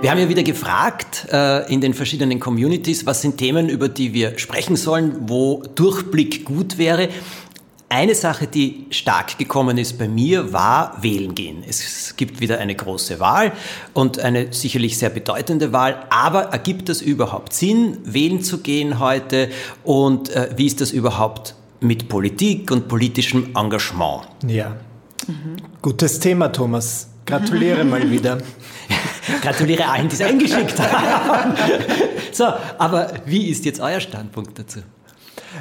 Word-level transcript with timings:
Wir 0.00 0.12
haben 0.12 0.18
ja 0.18 0.28
wieder 0.28 0.44
gefragt 0.44 1.26
äh, 1.32 1.72
in 1.72 1.80
den 1.80 1.92
verschiedenen 1.92 2.38
Communities, 2.38 3.04
was 3.04 3.20
sind 3.20 3.36
Themen, 3.36 3.68
über 3.68 3.88
die 3.88 4.14
wir 4.14 4.38
sprechen 4.38 4.76
sollen, 4.76 5.28
wo 5.28 5.64
Durchblick 5.74 6.44
gut 6.44 6.78
wäre. 6.78 7.08
Eine 7.88 8.14
Sache, 8.14 8.46
die 8.46 8.86
stark 8.90 9.38
gekommen 9.38 9.76
ist 9.76 9.98
bei 9.98 10.06
mir, 10.06 10.52
war 10.52 11.02
wählen 11.02 11.34
gehen. 11.34 11.64
Es 11.68 12.14
gibt 12.16 12.40
wieder 12.40 12.58
eine 12.58 12.76
große 12.76 13.18
Wahl 13.18 13.52
und 13.92 14.20
eine 14.20 14.52
sicherlich 14.52 14.98
sehr 14.98 15.10
bedeutende 15.10 15.72
Wahl. 15.72 16.06
Aber 16.10 16.44
ergibt 16.52 16.88
das 16.88 17.02
überhaupt 17.02 17.52
Sinn, 17.52 17.98
wählen 18.04 18.40
zu 18.40 18.58
gehen 18.58 19.00
heute? 19.00 19.48
Und 19.82 20.30
äh, 20.30 20.50
wie 20.54 20.66
ist 20.66 20.80
das 20.80 20.92
überhaupt 20.92 21.56
mit 21.80 22.08
Politik 22.08 22.70
und 22.70 22.86
politischem 22.86 23.48
Engagement? 23.56 24.28
Ja. 24.46 24.76
Mhm. 25.26 25.56
Gutes 25.82 26.20
Thema, 26.20 26.52
Thomas. 26.52 27.08
Gratuliere 27.28 27.84
mal 27.84 28.10
wieder. 28.10 28.38
Gratuliere 29.42 29.86
allen, 29.86 30.08
die 30.08 30.14
es 30.14 30.22
eingeschickt 30.22 30.80
haben. 30.80 31.54
so, 32.32 32.44
aber 32.78 33.12
wie 33.26 33.50
ist 33.50 33.66
jetzt 33.66 33.80
euer 33.80 34.00
Standpunkt 34.00 34.58
dazu? 34.58 34.80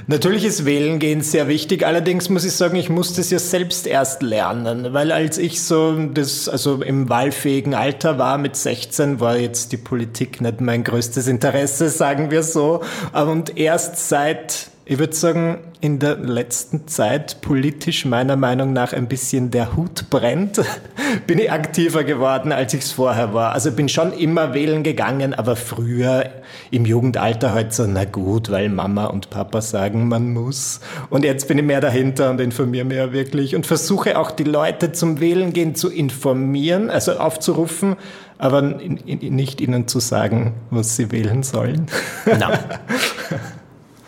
Natürlich 0.08 0.46
ist 0.46 0.66
Wählen 0.66 1.00
gehen 1.00 1.22
sehr 1.22 1.50
wichtig. 1.50 1.86
Allerdings 1.86 2.30
muss 2.30 2.46
ich 2.46 2.54
sagen, 2.54 2.78
ich 2.78 2.90
musste 2.90 3.20
es 3.20 3.32
ja 3.32 3.40
selbst 3.40 3.86
erst 3.86 4.22
lernen, 4.22 4.94
weil 4.94 5.12
als 5.12 5.38
ich 5.38 5.62
so 5.62 5.94
das, 6.08 6.48
also 6.48 6.82
im 6.82 7.10
wahlfähigen 7.10 7.74
Alter 7.74 8.18
war 8.18 8.38
mit 8.38 8.56
16, 8.56 9.20
war 9.20 9.38
jetzt 9.38 9.74
die 9.74 9.78
Politik 9.78 10.40
nicht 10.40 10.62
mein 10.62 10.86
größtes 10.86 11.28
Interesse, 11.28 11.90
sagen 11.90 12.32
wir 12.32 12.44
so. 12.44 12.82
Und 13.12 13.58
erst 13.58 14.08
seit 14.08 14.70
ich 14.90 15.00
würde 15.00 15.14
sagen, 15.14 15.58
in 15.82 16.00
der 16.00 16.16
letzten 16.16 16.88
Zeit 16.88 17.42
politisch 17.42 18.06
meiner 18.06 18.38
Meinung 18.38 18.72
nach 18.72 18.94
ein 18.94 19.10
bisschen 19.10 19.52
der 19.52 19.76
Hut 19.76 20.10
brennt, 20.10 20.62
bin 21.28 21.40
ich 21.40 21.52
aktiver 21.52 22.06
geworden, 22.06 22.54
als 22.54 22.74
ich 22.74 22.82
es 22.82 22.92
vorher 22.94 23.34
war. 23.34 23.52
Also 23.52 23.74
bin 23.74 23.90
schon 23.90 24.14
immer 24.14 24.54
wählen 24.54 24.84
gegangen, 24.84 25.34
aber 25.34 25.58
früher 25.58 26.30
im 26.72 26.86
Jugendalter 26.86 27.54
halt 27.54 27.74
so, 27.74 27.86
na 27.86 28.06
gut, 28.06 28.50
weil 28.50 28.70
Mama 28.70 29.08
und 29.08 29.30
Papa 29.30 29.60
sagen, 29.60 30.08
man 30.08 30.32
muss. 30.32 30.80
Und 31.10 31.26
jetzt 31.26 31.50
bin 31.50 31.58
ich 31.58 31.66
mehr 31.66 31.82
dahinter 31.82 32.30
und 32.30 32.40
informiere 32.40 32.86
mich 32.86 32.98
ja 32.98 33.12
wirklich 33.12 33.58
und 33.58 33.66
versuche 33.66 34.18
auch 34.18 34.32
die 34.32 34.46
Leute 34.46 34.94
zum 34.94 35.20
Wählen 35.20 35.52
gehen 35.52 35.76
zu 35.76 35.90
informieren, 35.90 36.90
also 36.90 37.20
aufzurufen, 37.20 37.98
aber 38.38 38.62
nicht 38.62 39.60
ihnen 39.60 39.90
zu 39.90 40.00
sagen, 40.00 40.54
was 40.70 40.96
sie 40.96 41.12
wählen 41.12 41.44
sollen. 41.44 41.88
No. 42.26 42.48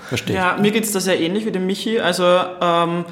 Verstehe. 0.09 0.35
Ja, 0.35 0.57
mir 0.59 0.71
geht 0.71 0.83
es 0.83 0.91
da 0.91 0.99
sehr 0.99 1.19
ähnlich 1.19 1.45
wie 1.45 1.51
dem 1.51 1.67
Michi. 1.67 1.99
Also 1.99 2.23
ähm, 2.61 3.05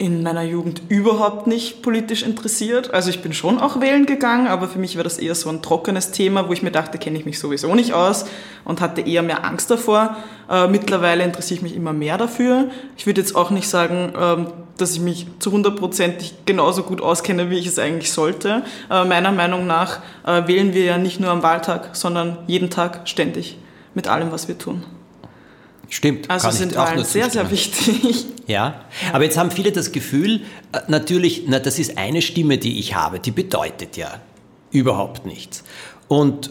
in 0.00 0.22
meiner 0.22 0.42
Jugend 0.42 0.80
überhaupt 0.88 1.46
nicht 1.46 1.82
politisch 1.82 2.22
interessiert. 2.22 2.94
Also 2.94 3.10
ich 3.10 3.20
bin 3.20 3.34
schon 3.34 3.60
auch 3.60 3.82
wählen 3.82 4.06
gegangen, 4.06 4.46
aber 4.46 4.66
für 4.66 4.78
mich 4.78 4.96
war 4.96 5.04
das 5.04 5.18
eher 5.18 5.34
so 5.34 5.50
ein 5.50 5.60
trockenes 5.60 6.10
Thema, 6.10 6.48
wo 6.48 6.54
ich 6.54 6.62
mir 6.62 6.70
dachte, 6.70 6.96
kenne 6.96 7.18
ich 7.18 7.26
mich 7.26 7.38
sowieso 7.38 7.74
nicht 7.74 7.92
aus 7.92 8.24
und 8.64 8.80
hatte 8.80 9.02
eher 9.02 9.22
mehr 9.22 9.44
Angst 9.44 9.70
davor. 9.70 10.16
Äh, 10.50 10.68
mittlerweile 10.68 11.22
interessiere 11.22 11.58
ich 11.58 11.62
mich 11.62 11.76
immer 11.76 11.92
mehr 11.92 12.16
dafür. 12.16 12.70
Ich 12.96 13.04
würde 13.04 13.20
jetzt 13.20 13.36
auch 13.36 13.50
nicht 13.50 13.68
sagen, 13.68 14.14
ähm, 14.18 14.46
dass 14.78 14.92
ich 14.92 15.00
mich 15.00 15.26
zu 15.38 15.52
hundertprozentig 15.52 16.32
genauso 16.46 16.84
gut 16.84 17.02
auskenne, 17.02 17.50
wie 17.50 17.58
ich 17.58 17.66
es 17.66 17.78
eigentlich 17.78 18.10
sollte. 18.10 18.62
Äh, 18.90 19.04
meiner 19.04 19.32
Meinung 19.32 19.66
nach 19.66 20.00
äh, 20.26 20.48
wählen 20.48 20.72
wir 20.72 20.84
ja 20.84 20.96
nicht 20.96 21.20
nur 21.20 21.28
am 21.28 21.42
Wahltag, 21.42 21.90
sondern 21.94 22.38
jeden 22.46 22.70
Tag 22.70 23.06
ständig 23.06 23.58
mit 23.92 24.08
allem, 24.08 24.32
was 24.32 24.48
wir 24.48 24.56
tun. 24.56 24.82
Stimmt. 25.90 26.30
Also 26.30 26.50
sind 26.50 26.76
Wahlen 26.76 27.04
sehr, 27.04 27.28
sehr 27.30 27.50
wichtig. 27.50 28.26
Ja, 28.46 28.84
aber 29.12 29.24
jetzt 29.24 29.36
haben 29.36 29.50
viele 29.50 29.70
das 29.70 29.92
Gefühl, 29.92 30.42
äh, 30.72 30.80
natürlich, 30.88 31.44
na, 31.46 31.58
das 31.58 31.78
ist 31.78 31.98
eine 31.98 32.22
Stimme, 32.22 32.58
die 32.58 32.78
ich 32.78 32.94
habe, 32.94 33.20
die 33.20 33.30
bedeutet 33.30 33.96
ja 33.96 34.20
überhaupt 34.72 35.26
nichts. 35.26 35.62
Und 36.08 36.50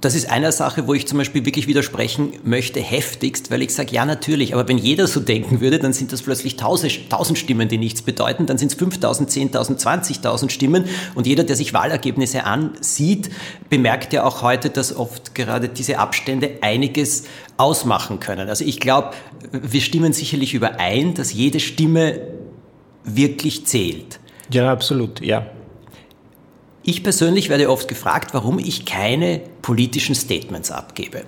das 0.00 0.14
ist 0.14 0.30
eine 0.30 0.50
Sache, 0.50 0.86
wo 0.86 0.94
ich 0.94 1.06
zum 1.06 1.18
Beispiel 1.18 1.44
wirklich 1.46 1.68
widersprechen 1.68 2.32
möchte, 2.42 2.80
heftigst, 2.80 3.50
weil 3.50 3.62
ich 3.62 3.72
sage, 3.72 3.92
ja 3.92 4.04
natürlich, 4.04 4.52
aber 4.52 4.68
wenn 4.68 4.78
jeder 4.78 5.06
so 5.06 5.20
denken 5.20 5.60
würde, 5.60 5.78
dann 5.78 5.92
sind 5.92 6.12
das 6.12 6.22
plötzlich 6.22 6.56
tausend, 6.56 7.08
tausend 7.08 7.38
Stimmen, 7.38 7.68
die 7.68 7.78
nichts 7.78 8.02
bedeuten, 8.02 8.46
dann 8.46 8.58
sind 8.58 8.72
es 8.72 8.74
5000, 8.74 9.30
10.000, 9.30 9.80
20.000 9.80 10.50
Stimmen 10.50 10.84
und 11.14 11.26
jeder, 11.26 11.44
der 11.44 11.56
sich 11.56 11.72
Wahlergebnisse 11.72 12.44
ansieht, 12.44 13.30
bemerkt 13.70 14.12
ja 14.12 14.24
auch 14.24 14.42
heute, 14.42 14.70
dass 14.70 14.94
oft 14.94 15.34
gerade 15.34 15.68
diese 15.68 15.98
Abstände 15.98 16.58
einiges 16.62 17.24
ausmachen 17.56 18.20
können. 18.20 18.48
Also 18.48 18.64
ich 18.64 18.80
glaube, 18.80 19.12
wir 19.52 19.80
stimmen 19.80 20.12
sicherlich 20.12 20.52
überein, 20.52 21.14
dass 21.14 21.32
jede 21.32 21.60
Stimme 21.60 22.20
wirklich 23.04 23.66
zählt. 23.66 24.18
Ja, 24.50 24.72
absolut, 24.72 25.20
ja. 25.20 25.46
Ich 26.88 27.02
persönlich 27.02 27.48
werde 27.48 27.68
oft 27.68 27.88
gefragt, 27.88 28.32
warum 28.32 28.60
ich 28.60 28.84
keine 28.84 29.40
politischen 29.60 30.14
Statements 30.14 30.70
abgebe 30.70 31.24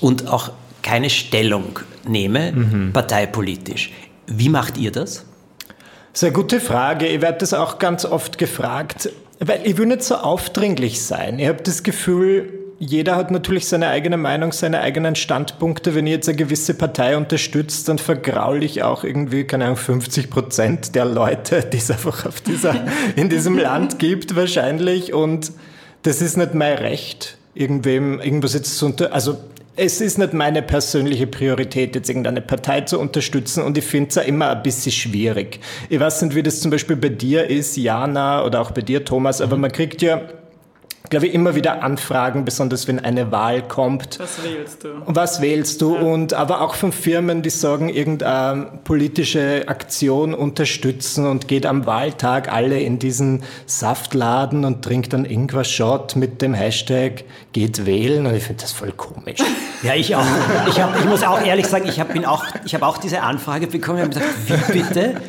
und 0.00 0.26
auch 0.26 0.52
keine 0.80 1.10
Stellung 1.10 1.78
nehme, 2.08 2.52
mhm. 2.52 2.92
parteipolitisch. 2.94 3.92
Wie 4.26 4.48
macht 4.48 4.78
ihr 4.78 4.90
das? 4.90 5.26
Sehr 6.14 6.30
gute 6.30 6.60
Frage. 6.60 7.06
Ich 7.06 7.20
werde 7.20 7.38
das 7.38 7.52
auch 7.52 7.78
ganz 7.78 8.06
oft 8.06 8.38
gefragt, 8.38 9.10
weil 9.38 9.60
ich 9.66 9.76
will 9.76 9.84
nicht 9.84 10.02
so 10.02 10.14
aufdringlich 10.14 11.02
sein. 11.02 11.38
Ich 11.38 11.46
habe 11.46 11.62
das 11.62 11.82
Gefühl, 11.82 12.61
jeder 12.84 13.14
hat 13.14 13.30
natürlich 13.30 13.68
seine 13.68 13.90
eigene 13.90 14.16
Meinung, 14.16 14.50
seine 14.50 14.80
eigenen 14.80 15.14
Standpunkte. 15.14 15.94
Wenn 15.94 16.08
ich 16.08 16.14
jetzt 16.14 16.28
eine 16.28 16.36
gewisse 16.36 16.74
Partei 16.74 17.16
unterstützt, 17.16 17.88
dann 17.88 17.98
vergraule 17.98 18.64
ich 18.64 18.82
auch 18.82 19.04
irgendwie, 19.04 19.44
keine 19.44 19.66
Ahnung, 19.66 19.76
50 19.76 20.30
Prozent 20.30 20.94
der 20.96 21.04
Leute, 21.04 21.62
die 21.62 21.76
es 21.76 21.92
einfach 21.92 22.26
auf 22.26 22.40
dieser, 22.40 22.74
in 23.16 23.28
diesem 23.28 23.56
Land 23.56 24.00
gibt, 24.00 24.34
wahrscheinlich. 24.34 25.12
Und 25.12 25.52
das 26.02 26.20
ist 26.20 26.36
nicht 26.36 26.54
mein 26.54 26.76
Recht, 26.76 27.36
irgendwem 27.54 28.18
irgendwas 28.18 28.52
jetzt 28.54 28.76
zu 28.76 28.86
unter, 28.86 29.12
also 29.12 29.38
es 29.76 30.00
ist 30.00 30.18
nicht 30.18 30.32
meine 30.32 30.60
persönliche 30.60 31.28
Priorität, 31.28 31.94
jetzt 31.94 32.08
irgendeine 32.08 32.40
Partei 32.40 32.80
zu 32.80 32.98
unterstützen 32.98 33.62
und 33.62 33.78
ich 33.78 33.84
finde 33.84 34.08
es 34.08 34.16
ja 34.16 34.22
immer 34.22 34.50
ein 34.50 34.62
bisschen 34.64 34.90
schwierig. 34.90 35.60
Ich 35.88 36.00
weiß 36.00 36.22
nicht, 36.22 36.34
wie 36.34 36.42
das 36.42 36.60
zum 36.60 36.72
Beispiel 36.72 36.96
bei 36.96 37.10
dir 37.10 37.48
ist, 37.48 37.76
Jana, 37.76 38.44
oder 38.44 38.60
auch 38.60 38.72
bei 38.72 38.82
dir, 38.82 39.04
Thomas, 39.04 39.40
aber 39.40 39.56
man 39.56 39.70
kriegt 39.70 40.02
ja 40.02 40.20
glaube 41.12 41.26
ich, 41.26 41.34
immer 41.34 41.54
wieder 41.54 41.82
Anfragen, 41.82 42.46
besonders 42.46 42.88
wenn 42.88 42.98
eine 42.98 43.30
Wahl 43.30 43.60
kommt. 43.60 44.18
Was 44.18 44.42
wählst 44.42 44.82
du? 44.82 44.88
Was 45.04 45.42
wählst 45.42 45.82
du? 45.82 45.94
Ja. 45.94 46.00
Und 46.00 46.32
aber 46.32 46.62
auch 46.62 46.74
von 46.74 46.90
Firmen, 46.90 47.42
die 47.42 47.50
sagen, 47.50 47.90
irgendeine 47.90 48.80
politische 48.84 49.64
Aktion 49.66 50.32
unterstützen 50.32 51.26
und 51.26 51.48
geht 51.48 51.66
am 51.66 51.84
Wahltag 51.84 52.50
alle 52.50 52.80
in 52.80 52.98
diesen 52.98 53.42
Saftladen 53.66 54.64
und 54.64 54.82
trinkt 54.82 55.12
dann 55.12 55.26
irgendwas 55.26 55.70
Shot 55.70 56.16
mit 56.16 56.40
dem 56.40 56.54
Hashtag 56.54 57.24
geht 57.52 57.84
wählen. 57.84 58.24
Und 58.24 58.34
ich 58.34 58.44
finde 58.44 58.62
das 58.62 58.72
voll 58.72 58.92
komisch. 58.92 59.40
Ja, 59.82 59.96
ich 59.96 60.14
auch. 60.14 60.24
Ich, 60.68 60.80
hab, 60.80 60.96
ich 60.96 61.04
muss 61.06 61.24
auch 61.24 61.44
ehrlich 61.44 61.66
sagen, 61.66 61.88
ich 61.88 61.98
habe 61.98 62.28
auch, 62.28 62.44
hab 62.44 62.82
auch 62.82 62.98
diese 62.98 63.20
Anfrage 63.20 63.66
bekommen 63.66 64.00
und 64.00 64.14
habe 64.14 64.24
gesagt, 64.46 64.72
wie 64.72 64.78
bitte? 64.78 65.20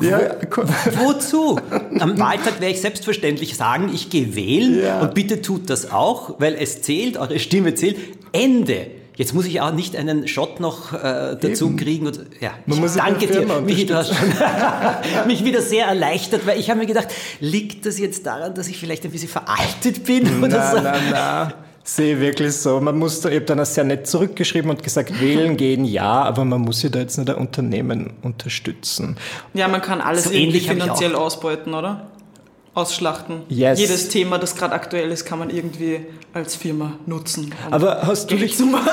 Ja. 0.00 0.36
Wo, 0.50 0.62
wozu? 1.06 1.60
Am 1.98 2.18
Wahltag 2.18 2.60
werde 2.60 2.74
ich 2.74 2.80
selbstverständlich 2.80 3.56
sagen, 3.56 3.90
ich 3.94 4.10
gehe 4.10 4.34
wählen 4.34 4.82
ja. 4.82 5.00
und 5.00 5.14
bitte 5.14 5.42
tut 5.42 5.70
das 5.70 5.90
auch, 5.90 6.34
weil 6.38 6.54
es 6.54 6.82
zählt, 6.82 7.16
eure 7.16 7.38
Stimme 7.38 7.74
zählt. 7.74 7.96
Ende. 8.32 8.88
Jetzt 9.16 9.32
muss 9.32 9.46
ich 9.46 9.62
auch 9.62 9.72
nicht 9.72 9.96
einen 9.96 10.28
Shot 10.28 10.60
noch 10.60 10.92
äh, 10.92 11.36
dazu 11.40 11.68
Eben. 11.68 11.76
kriegen. 11.78 12.06
Und, 12.06 12.20
ja, 12.40 12.50
Man 12.66 12.84
ich 12.84 12.92
danke 12.92 13.26
dir. 13.26 13.46
Michi, 13.62 13.86
du 13.86 13.94
hast 13.94 14.14
schon 14.14 14.28
mich 15.26 15.42
wieder 15.42 15.62
sehr 15.62 15.86
erleichtert, 15.86 16.46
weil 16.46 16.60
ich 16.60 16.68
habe 16.68 16.80
mir 16.80 16.86
gedacht, 16.86 17.08
liegt 17.40 17.86
das 17.86 17.98
jetzt 17.98 18.26
daran, 18.26 18.54
dass 18.54 18.68
ich 18.68 18.76
vielleicht 18.76 19.04
ein 19.06 19.10
bisschen 19.10 19.30
veraltet 19.30 20.04
bin? 20.04 20.44
Oder 20.44 20.58
na, 20.58 20.70
so? 20.70 20.80
na, 20.82 20.96
na 21.10 21.65
sehe 21.86 22.20
wirklich 22.20 22.54
so. 22.54 22.80
Man 22.80 22.98
muss, 22.98 23.24
ich 23.24 23.26
habe 23.26 23.40
dann 23.42 23.60
auch 23.60 23.66
sehr 23.66 23.84
nett 23.84 24.06
zurückgeschrieben 24.06 24.70
und 24.70 24.82
gesagt, 24.82 25.20
wählen 25.20 25.56
gehen 25.56 25.84
ja, 25.84 26.22
aber 26.22 26.44
man 26.44 26.60
muss 26.60 26.82
ja 26.82 26.88
da 26.88 26.98
jetzt 26.98 27.16
nicht 27.16 27.30
ein 27.30 27.36
Unternehmen 27.36 28.14
unterstützen. 28.22 29.16
Ja, 29.54 29.68
man 29.68 29.80
kann 29.80 30.00
alles 30.00 30.24
so 30.24 30.30
irgendwie 30.30 30.60
finanziell 30.60 31.14
ausbeuten, 31.14 31.74
oder? 31.74 32.08
Ausschlachten. 32.74 33.42
Yes. 33.48 33.78
Jedes 33.78 34.08
Thema, 34.08 34.38
das 34.38 34.54
gerade 34.54 34.74
aktuell 34.74 35.10
ist, 35.10 35.24
kann 35.24 35.38
man 35.38 35.48
irgendwie 35.48 36.00
als 36.34 36.56
Firma 36.56 36.98
nutzen. 37.06 37.54
Um 37.66 37.72
aber 37.72 38.02
hast 38.02 38.30
du 38.30 38.36
dich, 38.36 38.56
zu 38.56 38.66
machen. 38.66 38.92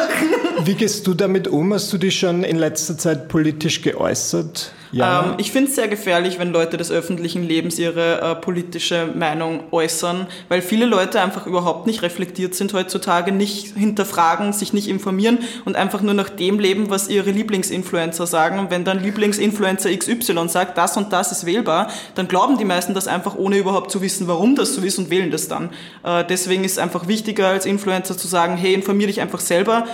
wie 0.63 0.75
gehst 0.75 1.05
du 1.05 1.13
damit 1.13 1.49
um? 1.49 1.73
Hast 1.73 1.91
du 1.91 1.97
dich 1.97 2.17
schon 2.17 2.43
in 2.43 2.57
letzter 2.57 2.97
Zeit 2.97 3.27
politisch 3.27 3.81
geäußert? 3.81 4.71
Ja. 4.93 5.25
Ähm, 5.25 5.33
ich 5.39 5.51
finde 5.51 5.69
es 5.69 5.75
sehr 5.75 5.87
gefährlich, 5.87 6.39
wenn 6.39 6.53
Leute 6.53 6.77
des 6.77 6.91
öffentlichen 6.91 7.43
Lebens 7.43 7.79
ihre 7.79 8.21
äh, 8.21 8.35
politische 8.35 9.07
Meinung 9.15 9.63
äußern, 9.71 10.27
weil 10.49 10.61
viele 10.61 10.85
Leute 10.85 11.19
einfach 11.19 11.47
überhaupt 11.47 11.87
nicht 11.87 12.03
reflektiert 12.03 12.53
sind 12.53 12.73
heutzutage, 12.73 13.31
nicht 13.31 13.75
hinterfragen, 13.75 14.53
sich 14.53 14.71
nicht 14.71 14.87
informieren 14.87 15.39
und 15.65 15.75
einfach 15.75 16.01
nur 16.01 16.13
nach 16.13 16.29
dem 16.29 16.59
leben, 16.59 16.89
was 16.91 17.09
ihre 17.09 17.31
Lieblingsinfluencer 17.31 18.27
sagen. 18.27 18.59
Und 18.59 18.69
wenn 18.69 18.85
dann 18.85 19.01
Lieblingsinfluencer 19.01 19.95
XY 19.97 20.47
sagt, 20.47 20.77
das 20.77 20.95
und 20.95 21.11
das 21.11 21.31
ist 21.31 21.45
wählbar, 21.45 21.89
dann 22.13 22.27
glauben 22.27 22.59
die 22.59 22.65
meisten 22.65 22.93
das 22.93 23.07
einfach, 23.07 23.35
ohne 23.35 23.57
überhaupt 23.57 23.89
zu 23.89 24.01
wissen, 24.01 24.27
warum 24.27 24.55
das 24.55 24.75
so 24.75 24.81
ist 24.81 24.99
und 24.99 25.09
wählen 25.09 25.31
das 25.31 25.47
dann. 25.47 25.71
Äh, 26.03 26.23
deswegen 26.23 26.63
ist 26.63 26.73
es 26.73 26.77
einfach 26.77 27.07
wichtiger 27.07 27.47
als 27.47 27.65
Influencer 27.65 28.15
zu 28.15 28.27
sagen, 28.27 28.57
hey, 28.57 28.75
informier 28.75 29.07
dich 29.07 29.21
einfach 29.21 29.39
selber, 29.39 29.87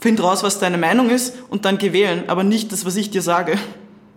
find 0.00 0.20
raus, 0.20 0.42
was 0.42 0.58
deine 0.58 0.78
Meinung 0.78 1.08
ist 1.10 1.36
und 1.50 1.64
dann 1.64 1.78
geh 1.78 1.92
wählen, 1.92 2.24
aber 2.26 2.42
nicht 2.42 2.72
das, 2.72 2.84
was 2.84 2.96
ich 2.96 3.10
dir 3.10 3.22
sage. 3.22 3.56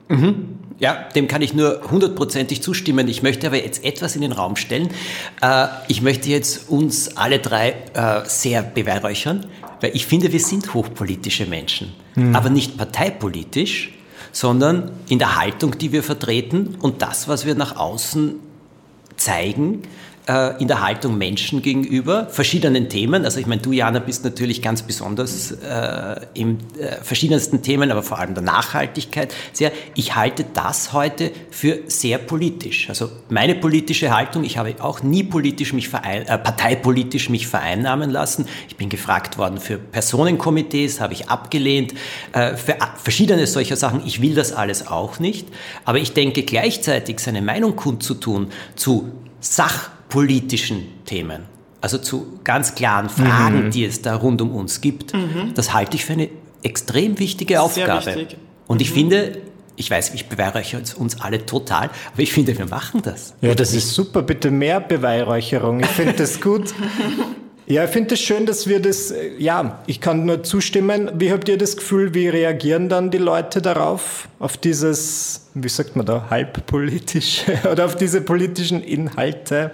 Mhm. 0.09 0.59
Ja, 0.79 1.07
dem 1.15 1.27
kann 1.27 1.41
ich 1.41 1.53
nur 1.53 1.81
hundertprozentig 1.89 2.61
zustimmen. 2.61 3.07
Ich 3.07 3.23
möchte 3.23 3.47
aber 3.47 3.63
jetzt 3.63 3.83
etwas 3.85 4.15
in 4.15 4.21
den 4.21 4.31
Raum 4.31 4.55
stellen. 4.55 4.89
Äh, 5.41 5.67
ich 5.87 6.01
möchte 6.01 6.29
jetzt 6.29 6.69
uns 6.69 7.15
alle 7.15 7.39
drei 7.39 7.75
äh, 7.93 8.21
sehr 8.25 8.63
beweihräuchern, 8.63 9.45
weil 9.81 9.91
ich 9.95 10.05
finde, 10.05 10.31
wir 10.31 10.39
sind 10.39 10.73
hochpolitische 10.73 11.45
Menschen, 11.45 11.93
mhm. 12.15 12.35
aber 12.35 12.49
nicht 12.49 12.77
parteipolitisch, 12.77 13.93
sondern 14.31 14.91
in 15.09 15.19
der 15.19 15.39
Haltung, 15.39 15.77
die 15.77 15.91
wir 15.91 16.03
vertreten 16.03 16.75
und 16.81 17.01
das, 17.01 17.27
was 17.27 17.45
wir 17.45 17.55
nach 17.55 17.77
außen 17.77 18.35
zeigen, 19.15 19.83
äh, 20.27 20.61
in 20.61 20.67
der 20.67 20.81
Haltung 20.81 21.17
Menschen 21.17 21.61
gegenüber, 21.61 22.27
verschiedenen 22.29 22.89
Themen. 22.89 23.25
Also 23.25 23.39
ich 23.39 23.47
meine, 23.47 23.61
du, 23.61 23.71
Jana, 23.71 23.99
bist 23.99 24.23
natürlich 24.23 24.61
ganz 24.61 24.81
besonders 24.81 25.51
äh, 25.51 26.21
in 26.33 26.59
äh, 26.79 26.95
verschiedensten 27.01 27.61
Themen, 27.61 27.91
aber 27.91 28.03
vor 28.03 28.19
allem 28.19 28.33
der 28.33 28.43
Nachhaltigkeit 28.43 29.33
sehr. 29.51 29.71
Ich 29.95 30.15
halte 30.15 30.45
das 30.53 30.93
heute 30.93 31.31
für 31.51 31.79
sehr 31.87 32.17
politisch. 32.17 32.89
Also 32.89 33.09
meine 33.29 33.55
politische 33.55 34.15
Haltung, 34.15 34.43
ich 34.43 34.57
habe 34.57 34.75
auch 34.79 35.03
nie 35.03 35.23
politisch 35.23 35.73
mich 35.73 35.89
verein, 35.89 36.23
äh, 36.23 36.37
parteipolitisch 36.37 37.29
mich 37.29 37.47
vereinnahmen 37.47 38.09
lassen. 38.09 38.47
Ich 38.67 38.77
bin 38.77 38.89
gefragt 38.89 39.37
worden 39.37 39.59
für 39.59 39.77
Personenkomitees, 39.77 41.01
habe 41.01 41.13
ich 41.13 41.29
abgelehnt, 41.29 41.93
äh, 42.31 42.55
für 42.55 42.77
verschiedene 43.01 43.47
solcher 43.47 43.75
Sachen. 43.75 44.01
Ich 44.05 44.21
will 44.21 44.35
das 44.35 44.53
alles 44.53 44.87
auch 44.87 45.19
nicht. 45.19 45.47
Aber 45.85 45.97
ich 45.97 46.13
denke 46.13 46.43
gleichzeitig 46.43 47.19
seine 47.19 47.41
Meinung 47.41 47.75
kundzutun 47.75 48.47
zu 48.75 49.11
Sach 49.43 49.89
politischen 50.13 51.03
Themen, 51.05 51.41
also 51.81 51.97
zu 51.97 52.39
ganz 52.43 52.75
klaren 52.75 53.09
Fragen, 53.09 53.65
mhm. 53.65 53.71
die 53.71 53.83
es 53.83 54.03
da 54.03 54.15
rund 54.15 54.43
um 54.43 54.53
uns 54.53 54.79
gibt, 54.79 55.11
mhm. 55.15 55.55
das 55.55 55.73
halte 55.73 55.97
ich 55.97 56.05
für 56.05 56.13
eine 56.13 56.29
extrem 56.61 57.17
wichtige 57.17 57.61
Aufgabe. 57.61 58.05
Wichtig. 58.05 58.37
Und 58.67 58.83
ich 58.83 58.91
mhm. 58.91 58.95
finde, 58.95 59.41
ich 59.75 59.89
weiß, 59.89 60.13
ich 60.13 60.27
beweihräuchere 60.27 60.83
uns 60.97 61.19
alle 61.19 61.47
total, 61.47 61.89
aber 62.13 62.21
ich 62.21 62.31
finde, 62.31 62.55
wir 62.55 62.67
machen 62.67 63.01
das. 63.01 63.33
Ja, 63.41 63.55
das 63.55 63.73
ist 63.73 63.89
super. 63.89 64.21
Bitte 64.21 64.51
mehr 64.51 64.79
Beweihräucherung. 64.81 65.79
Ich 65.79 65.87
finde 65.87 66.13
das 66.13 66.39
gut. 66.39 66.75
Ja, 67.65 67.85
ich 67.85 67.91
finde 67.91 68.13
es 68.13 68.19
das 68.19 68.27
schön, 68.27 68.45
dass 68.45 68.67
wir 68.67 68.81
das, 68.81 69.11
äh, 69.11 69.37
ja, 69.37 69.81
ich 69.87 70.01
kann 70.01 70.25
nur 70.25 70.43
zustimmen. 70.43 71.11
Wie 71.15 71.31
habt 71.31 71.47
ihr 71.47 71.57
das 71.57 71.77
Gefühl, 71.77 72.13
wie 72.13 72.27
reagieren 72.27 72.89
dann 72.89 73.09
die 73.09 73.17
Leute 73.17 73.61
darauf? 73.61 74.27
Auf 74.39 74.57
dieses, 74.57 75.47
wie 75.53 75.69
sagt 75.69 75.95
man 75.95 76.05
da, 76.05 76.27
halbpolitische 76.29 77.57
oder 77.71 77.85
auf 77.85 77.95
diese 77.95 78.19
politischen 78.19 78.83
Inhalte? 78.83 79.71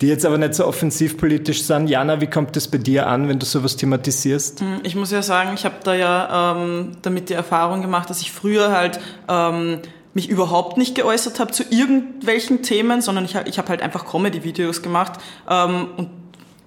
Die 0.00 0.08
jetzt 0.08 0.26
aber 0.26 0.38
nicht 0.38 0.54
so 0.54 0.66
offensiv 0.66 1.16
politisch 1.16 1.62
sind. 1.62 1.88
Jana, 1.88 2.20
wie 2.20 2.26
kommt 2.26 2.56
das 2.56 2.68
bei 2.68 2.78
dir 2.78 3.06
an, 3.06 3.28
wenn 3.28 3.38
du 3.38 3.46
sowas 3.46 3.76
thematisierst? 3.76 4.60
Hm, 4.60 4.80
ich 4.82 4.94
muss 4.94 5.10
ja 5.10 5.22
sagen, 5.22 5.52
ich 5.54 5.64
habe 5.64 5.76
da 5.82 5.94
ja 5.94 6.54
ähm, 6.56 6.92
damit 7.02 7.30
die 7.30 7.34
Erfahrung 7.34 7.82
gemacht, 7.82 8.10
dass 8.10 8.20
ich 8.20 8.32
früher 8.32 8.72
halt 8.72 9.00
ähm, 9.28 9.78
mich 10.12 10.28
überhaupt 10.28 10.78
nicht 10.78 10.94
geäußert 10.94 11.40
habe 11.40 11.52
zu 11.52 11.62
irgendwelchen 11.68 12.62
Themen, 12.62 13.00
sondern 13.00 13.24
ich, 13.24 13.36
ich 13.46 13.58
habe 13.58 13.68
halt 13.68 13.82
einfach 13.82 14.06
Comedy-Videos 14.06 14.82
gemacht 14.82 15.20
ähm, 15.48 15.88
und 15.96 16.08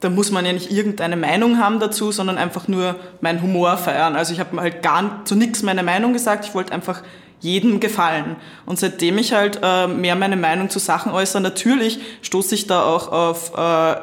da 0.01 0.09
muss 0.09 0.31
man 0.31 0.45
ja 0.45 0.53
nicht 0.53 0.71
irgendeine 0.71 1.17
Meinung 1.17 1.57
haben 1.57 1.79
dazu, 1.79 2.11
sondern 2.11 2.37
einfach 2.37 2.67
nur 2.67 2.95
meinen 3.21 3.41
Humor 3.41 3.75
feiern. 3.77 4.15
Also 4.15 4.33
ich 4.33 4.39
habe 4.39 4.59
halt 4.61 4.81
gar 4.81 5.25
zu 5.25 5.35
nichts 5.35 5.61
meine 5.61 5.83
Meinung 5.83 6.13
gesagt. 6.13 6.45
Ich 6.45 6.55
wollte 6.55 6.71
einfach 6.71 7.03
jedem 7.39 7.79
gefallen. 7.79 8.35
Und 8.65 8.79
seitdem 8.79 9.17
ich 9.17 9.33
halt 9.33 9.59
äh, 9.61 9.87
mehr 9.87 10.15
meine 10.15 10.37
Meinung 10.37 10.69
zu 10.69 10.79
Sachen 10.79 11.11
äußere, 11.11 11.41
natürlich 11.41 11.99
stoße 12.21 12.55
ich 12.55 12.67
da 12.67 12.83
auch 12.83 13.11
auf 13.11 13.57
äh, 13.57 14.01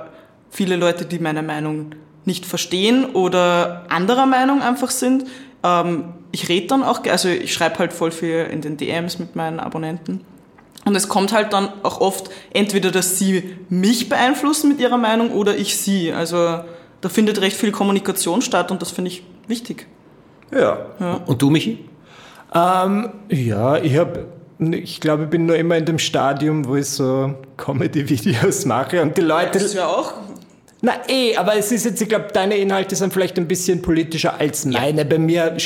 viele 0.50 0.76
Leute, 0.76 1.04
die 1.04 1.18
meine 1.18 1.42
Meinung 1.42 1.94
nicht 2.24 2.46
verstehen 2.46 3.04
oder 3.04 3.86
anderer 3.88 4.26
Meinung 4.26 4.62
einfach 4.62 4.90
sind. 4.90 5.24
Ähm, 5.62 6.14
ich 6.32 6.48
rede 6.48 6.66
dann 6.66 6.82
auch, 6.82 7.04
also 7.04 7.28
ich 7.28 7.52
schreibe 7.52 7.78
halt 7.78 7.92
voll 7.92 8.10
viel 8.10 8.48
in 8.50 8.60
den 8.60 8.76
DMs 8.76 9.18
mit 9.18 9.36
meinen 9.36 9.60
Abonnenten. 9.60 10.22
Und 10.84 10.94
es 10.94 11.08
kommt 11.08 11.32
halt 11.32 11.52
dann 11.52 11.68
auch 11.82 12.00
oft 12.00 12.30
entweder, 12.52 12.90
dass 12.90 13.18
sie 13.18 13.56
mich 13.68 14.08
beeinflussen 14.08 14.68
mit 14.68 14.80
ihrer 14.80 14.98
Meinung 14.98 15.32
oder 15.32 15.56
ich 15.56 15.76
sie. 15.76 16.12
Also 16.12 16.60
da 17.00 17.08
findet 17.08 17.40
recht 17.40 17.56
viel 17.56 17.72
Kommunikation 17.72 18.40
statt 18.40 18.70
und 18.70 18.82
das 18.82 18.92
finde 18.92 19.10
ich 19.10 19.24
wichtig. 19.48 19.86
Ja. 20.52 20.86
ja. 21.00 21.20
Und 21.26 21.42
du, 21.42 21.50
Michi? 21.50 21.84
Ähm, 22.56 23.11
ja, 23.29 23.76
ich 23.76 23.97
habe 23.97 24.26
ich 24.58 25.00
glaube, 25.00 25.25
ich 25.25 25.29
bin 25.29 25.44
nur 25.44 25.56
immer 25.56 25.76
in 25.76 25.85
dem 25.85 25.99
Stadium, 25.99 26.67
wo 26.67 26.76
ich 26.76 26.87
so 26.87 27.35
Comedy-Videos 27.58 28.64
mache 28.64 29.03
und 29.03 29.17
die 29.19 29.20
Leute. 29.20 29.58
Das 29.58 29.75
ja 29.75 29.87
auch 29.87 30.14
na 30.82 30.93
eh, 31.08 31.37
aber 31.37 31.56
es 31.56 31.73
ist 31.73 31.87
jetzt, 31.87 32.03
ich 32.03 32.08
glaube, 32.08 32.26
deine 32.32 32.56
Inhalte 32.58 32.94
sind 32.97 33.12
vielleicht 33.12 33.38
ein 33.38 33.49
bisschen 33.49 33.81
politischer 33.81 34.38
als 34.38 34.67
meine. 34.67 34.99
Ja. 34.99 35.05
Bei 35.05 35.19
mir 35.19 35.56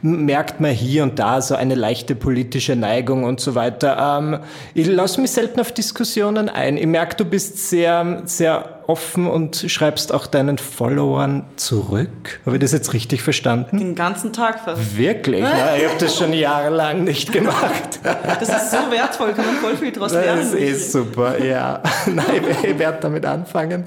merkt 0.00 0.60
man 0.60 0.70
hier 0.70 1.02
und 1.02 1.18
da 1.18 1.42
so 1.42 1.56
eine 1.56 1.74
leichte 1.74 2.14
politische 2.14 2.76
Neigung 2.76 3.24
und 3.24 3.40
so 3.40 3.56
weiter. 3.56 4.18
Ähm, 4.18 4.38
ich 4.72 4.86
lasse 4.86 5.20
mich 5.20 5.32
selten 5.32 5.60
auf 5.60 5.72
Diskussionen 5.72 6.48
ein. 6.48 6.76
Ich 6.76 6.86
merke, 6.86 7.16
du 7.16 7.24
bist 7.24 7.68
sehr, 7.68 8.22
sehr 8.26 8.79
offen 8.90 9.28
und 9.28 9.64
schreibst 9.68 10.12
auch 10.12 10.26
deinen 10.26 10.58
Followern 10.58 11.44
zurück. 11.54 12.40
Habe 12.44 12.56
ich 12.56 12.60
das 12.60 12.72
jetzt 12.72 12.92
richtig 12.92 13.22
verstanden? 13.22 13.78
Den 13.78 13.94
ganzen 13.94 14.32
Tag 14.32 14.64
fast. 14.64 14.96
Wirklich? 14.96 15.42
Ja, 15.42 15.76
ich 15.76 15.86
habe 15.86 15.98
das 16.00 16.16
schon 16.16 16.32
jahrelang 16.32 17.04
nicht 17.04 17.30
gemacht. 17.32 18.00
Das 18.02 18.48
ist 18.48 18.72
so 18.72 18.78
wertvoll, 18.90 19.32
kann 19.32 19.46
man 19.46 19.56
voll 19.56 19.76
viel 19.76 19.92
daraus 19.92 20.12
lernen. 20.12 20.40
Das 20.42 20.54
ist 20.54 20.90
super, 20.90 21.42
ja. 21.42 21.80
Nein, 22.06 22.42
ich 22.64 22.78
werde 22.78 22.98
damit 23.00 23.24
anfangen. 23.24 23.84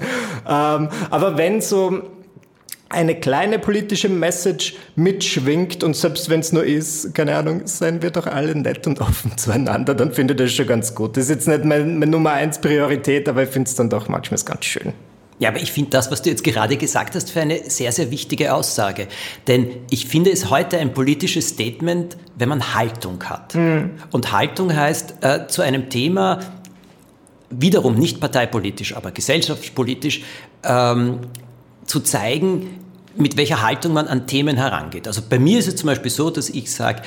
Ähm, 0.48 0.88
aber 1.10 1.36
wenn 1.36 1.60
so 1.60 2.02
eine 2.88 3.14
kleine 3.16 3.58
politische 3.58 4.08
Message 4.08 4.74
mitschwingt 4.94 5.82
und 5.82 5.96
selbst 5.96 6.30
wenn 6.30 6.40
es 6.40 6.52
nur 6.52 6.64
ist, 6.64 7.14
keine 7.14 7.36
Ahnung, 7.36 7.62
seien 7.66 8.02
wir 8.02 8.10
doch 8.10 8.26
alle 8.26 8.54
nett 8.54 8.86
und 8.86 9.00
offen 9.00 9.32
zueinander, 9.36 9.94
dann 9.94 10.12
finde 10.12 10.34
ich 10.34 10.38
das 10.38 10.52
schon 10.52 10.66
ganz 10.66 10.94
gut. 10.94 11.16
Das 11.16 11.24
ist 11.24 11.30
jetzt 11.30 11.48
nicht 11.48 11.64
meine, 11.64 11.84
meine 11.84 12.10
Nummer 12.10 12.32
eins 12.32 12.60
Priorität, 12.60 13.28
aber 13.28 13.44
ich 13.44 13.50
finde 13.50 13.68
es 13.68 13.74
dann 13.74 13.90
doch 13.90 14.08
manchmal 14.08 14.40
ganz 14.44 14.64
schön. 14.64 14.92
Ja, 15.40 15.48
aber 15.48 15.60
ich 15.60 15.72
finde 15.72 15.90
das, 15.90 16.12
was 16.12 16.22
du 16.22 16.30
jetzt 16.30 16.44
gerade 16.44 16.76
gesagt 16.76 17.16
hast, 17.16 17.30
für 17.30 17.40
eine 17.40 17.68
sehr, 17.68 17.90
sehr 17.90 18.12
wichtige 18.12 18.54
Aussage. 18.54 19.08
Denn 19.48 19.68
ich 19.90 20.06
finde 20.06 20.30
es 20.30 20.48
heute 20.48 20.78
ein 20.78 20.94
politisches 20.94 21.48
Statement, 21.48 22.16
wenn 22.36 22.48
man 22.48 22.74
Haltung 22.74 23.22
hat. 23.24 23.54
Mhm. 23.56 23.90
Und 24.12 24.30
Haltung 24.30 24.74
heißt, 24.74 25.16
äh, 25.22 25.46
zu 25.48 25.62
einem 25.62 25.90
Thema, 25.90 26.38
wiederum 27.50 27.96
nicht 27.96 28.20
parteipolitisch, 28.20 28.96
aber 28.96 29.10
gesellschaftspolitisch, 29.10 30.22
ähm, 30.62 31.20
zu 31.84 32.00
zeigen, 32.00 32.83
mit 33.16 33.36
welcher 33.36 33.62
Haltung 33.62 33.92
man 33.92 34.06
an 34.08 34.26
Themen 34.26 34.56
herangeht. 34.56 35.06
Also 35.06 35.22
bei 35.28 35.38
mir 35.38 35.58
ist 35.58 35.68
es 35.68 35.76
zum 35.76 35.88
Beispiel 35.88 36.10
so, 36.10 36.30
dass 36.30 36.50
ich 36.50 36.70
sage, 36.72 37.02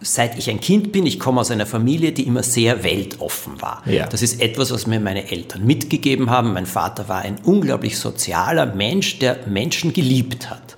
seit 0.00 0.38
ich 0.38 0.48
ein 0.50 0.60
Kind 0.60 0.92
bin, 0.92 1.06
ich 1.06 1.18
komme 1.18 1.40
aus 1.40 1.50
einer 1.50 1.66
Familie, 1.66 2.12
die 2.12 2.26
immer 2.26 2.42
sehr 2.42 2.84
weltoffen 2.84 3.60
war. 3.60 3.82
Ja. 3.86 4.06
Das 4.06 4.22
ist 4.22 4.40
etwas, 4.40 4.70
was 4.70 4.86
mir 4.86 5.00
meine 5.00 5.30
Eltern 5.30 5.64
mitgegeben 5.66 6.30
haben. 6.30 6.52
Mein 6.52 6.66
Vater 6.66 7.08
war 7.08 7.22
ein 7.22 7.36
unglaublich 7.44 7.98
sozialer 7.98 8.66
Mensch, 8.66 9.18
der 9.18 9.46
Menschen 9.46 9.92
geliebt 9.92 10.50
hat. 10.50 10.76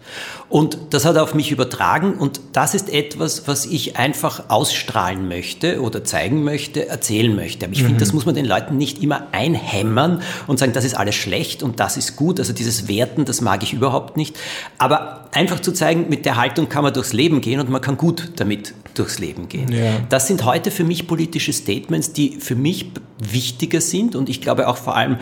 Und 0.50 0.78
das 0.90 1.04
hat 1.04 1.14
er 1.14 1.23
auf 1.23 1.33
mich 1.33 1.52
übertragen 1.52 2.14
und 2.14 2.40
das 2.52 2.75
ist 2.75 2.92
etwas, 2.92 3.47
was 3.47 3.66
ich 3.66 3.97
einfach 3.97 4.50
ausstrahlen 4.50 5.28
möchte 5.28 5.80
oder 5.80 6.02
zeigen 6.02 6.42
möchte, 6.42 6.88
erzählen 6.88 7.35
möchte. 7.35 7.66
Aber 7.66 7.73
ich 7.73 7.83
mhm. 7.83 7.87
finde, 7.87 8.00
das 8.00 8.12
muss 8.12 8.26
man 8.26 8.35
den 8.35 8.47
Leuten 8.47 8.76
nicht 8.76 9.00
immer 9.00 9.28
einhämmern 9.30 10.23
und 10.49 10.59
sagen, 10.59 10.73
das 10.73 10.85
ist 10.85 10.95
alles 10.95 11.14
schlecht 11.14 11.62
und 11.62 11.78
das 11.78 11.97
ist 11.97 12.16
gut. 12.16 12.40
Also 12.40 12.52
dieses 12.52 12.88
Werten, 12.88 13.25
das 13.25 13.40
mag 13.40 13.62
ich 13.62 13.73
überhaupt 13.73 14.16
nicht. 14.16 14.37
Aber 14.76 15.28
einfach 15.30 15.61
zu 15.61 15.71
zeigen, 15.71 16.09
mit 16.09 16.26
der 16.26 16.35
Haltung 16.35 16.69
kann 16.69 16.83
man 16.83 16.92
durchs 16.92 17.12
Leben 17.12 17.40
gehen 17.40 17.61
und 17.61 17.71
man 17.71 17.80
kann 17.80 17.97
gut 17.97 18.33
damit 18.37 18.75
durchs 18.95 19.21
Leben 19.21 19.49
gehen. 19.49 19.73
Ja. 19.73 20.00
Das 20.09 20.26
sind 20.26 20.45
heute 20.45 20.73
für 20.73 20.83
mich 20.83 21.07
politische 21.07 21.52
Statements, 21.52 22.12
die 22.12 22.38
für 22.40 22.57
mich 22.57 22.90
wichtiger 23.23 23.80
sind 23.80 24.16
und 24.16 24.28
ich 24.28 24.40
glaube 24.40 24.66
auch 24.66 24.76
vor 24.76 24.97
allem 24.97 25.19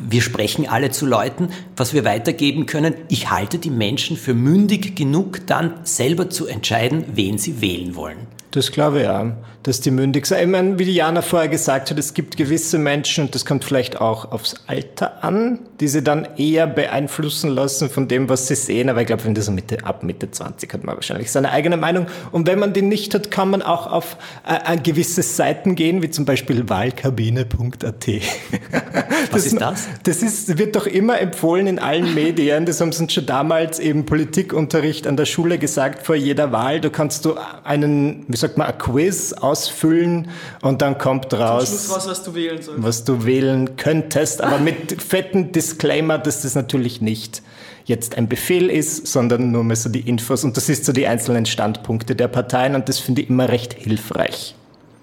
wir 0.00 0.22
sprechen 0.22 0.68
alle 0.68 0.90
zu 0.90 1.06
Leuten, 1.06 1.48
was 1.76 1.94
wir 1.94 2.04
weitergeben 2.04 2.66
können. 2.66 2.94
Ich 3.08 3.30
halte 3.30 3.58
die 3.58 3.70
Menschen 3.70 4.16
für 4.16 4.34
mündig 4.34 4.96
genug, 4.96 5.46
dann 5.46 5.74
selber 5.84 6.30
zu 6.30 6.46
entscheiden, 6.46 7.04
wen 7.14 7.38
sie 7.38 7.60
wählen 7.60 7.94
wollen. 7.94 8.26
Das 8.50 8.72
glaube 8.72 8.98
ich 8.98 9.04
ja. 9.04 9.36
Dass 9.62 9.80
die 9.82 9.90
mündig 9.90 10.26
sind. 10.26 10.40
Ich 10.40 10.46
meine, 10.46 10.78
wie 10.78 10.86
Diana 10.86 11.20
vorher 11.20 11.48
gesagt 11.48 11.90
hat, 11.90 11.98
es 11.98 12.14
gibt 12.14 12.36
gewisse 12.36 12.78
Menschen, 12.78 13.24
und 13.24 13.34
das 13.34 13.44
kommt 13.44 13.64
vielleicht 13.64 14.00
auch 14.00 14.32
aufs 14.32 14.54
Alter 14.66 15.22
an, 15.22 15.58
die 15.80 15.88
sie 15.88 16.02
dann 16.02 16.26
eher 16.36 16.66
beeinflussen 16.66 17.50
lassen 17.50 17.90
von 17.90 18.08
dem, 18.08 18.28
was 18.30 18.46
sie 18.46 18.54
sehen. 18.54 18.88
Aber 18.88 19.02
ich 19.02 19.06
glaube, 19.06 19.24
wenn 19.24 19.34
das 19.34 19.46
so 19.46 19.52
Mitte, 19.52 19.84
ab 19.84 20.02
Mitte 20.02 20.30
20 20.30 20.72
hat 20.72 20.84
man 20.84 20.94
wahrscheinlich 20.94 21.30
seine 21.30 21.50
eigene 21.50 21.76
Meinung. 21.76 22.06
Und 22.32 22.46
wenn 22.46 22.58
man 22.58 22.72
die 22.72 22.82
nicht 22.82 23.14
hat, 23.14 23.30
kann 23.30 23.50
man 23.50 23.60
auch 23.60 23.86
auf 23.86 24.16
äh, 24.46 24.78
gewisse 24.78 25.22
Seiten 25.22 25.74
gehen, 25.74 26.02
wie 26.02 26.10
zum 26.10 26.24
Beispiel 26.24 26.68
wahlkabine.at. 26.68 28.06
Was 29.30 29.46
ist 29.46 29.60
das? 29.60 29.88
Das 30.04 30.22
ist, 30.22 30.56
wird 30.58 30.74
doch 30.74 30.86
immer 30.86 31.20
empfohlen 31.20 31.66
in 31.66 31.78
allen 31.78 32.14
Medien. 32.14 32.64
Das 32.64 32.80
haben 32.80 32.92
sie 32.92 33.02
uns 33.02 33.12
schon 33.12 33.26
damals 33.26 33.78
im 33.78 34.06
Politikunterricht 34.06 35.06
an 35.06 35.18
der 35.18 35.26
Schule 35.26 35.58
gesagt, 35.58 36.06
vor 36.06 36.14
jeder 36.14 36.50
Wahl. 36.50 36.80
Du 36.80 36.90
kannst 36.90 37.26
du 37.26 37.34
einen, 37.64 38.24
wie 38.28 38.36
sagt 38.36 38.56
man, 38.56 38.66
ein 38.66 38.78
Quiz 38.78 39.34
ausfüllen 39.50 40.28
und 40.62 40.82
dann 40.82 40.98
kommt 40.98 41.32
raus, 41.34 41.90
raus 41.90 42.06
was 42.08 42.22
du 42.22 42.34
wählen 42.34 42.62
sollst. 42.62 42.82
Was 42.82 43.04
du 43.04 43.24
wählen 43.24 43.76
könntest, 43.76 44.42
aber 44.42 44.58
mit 44.58 45.02
fetten 45.02 45.52
Disclaimer, 45.52 46.18
dass 46.18 46.42
das 46.42 46.54
natürlich 46.54 47.00
nicht 47.00 47.42
jetzt 47.84 48.16
ein 48.16 48.28
Befehl 48.28 48.70
ist, 48.70 49.06
sondern 49.06 49.50
nur 49.50 49.64
mal 49.64 49.76
so 49.76 49.88
die 49.88 50.08
Infos. 50.08 50.44
Und 50.44 50.56
das 50.56 50.68
ist 50.68 50.84
so 50.84 50.92
die 50.92 51.06
einzelnen 51.06 51.46
Standpunkte 51.46 52.14
der 52.14 52.28
Parteien 52.28 52.74
und 52.74 52.88
das 52.88 52.98
finde 52.98 53.22
ich 53.22 53.30
immer 53.30 53.48
recht 53.48 53.74
hilfreich. 53.74 54.54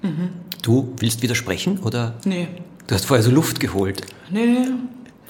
Mhm. 0.02 0.30
Du 0.62 0.94
willst 0.98 1.22
widersprechen 1.22 1.80
oder? 1.80 2.16
Nee. 2.26 2.48
Du 2.88 2.96
hast 2.96 3.06
vorher 3.06 3.24
so 3.24 3.32
Luft 3.32 3.60
geholt. 3.60 4.02
Nee, 4.32 4.46
nee. 4.46 4.68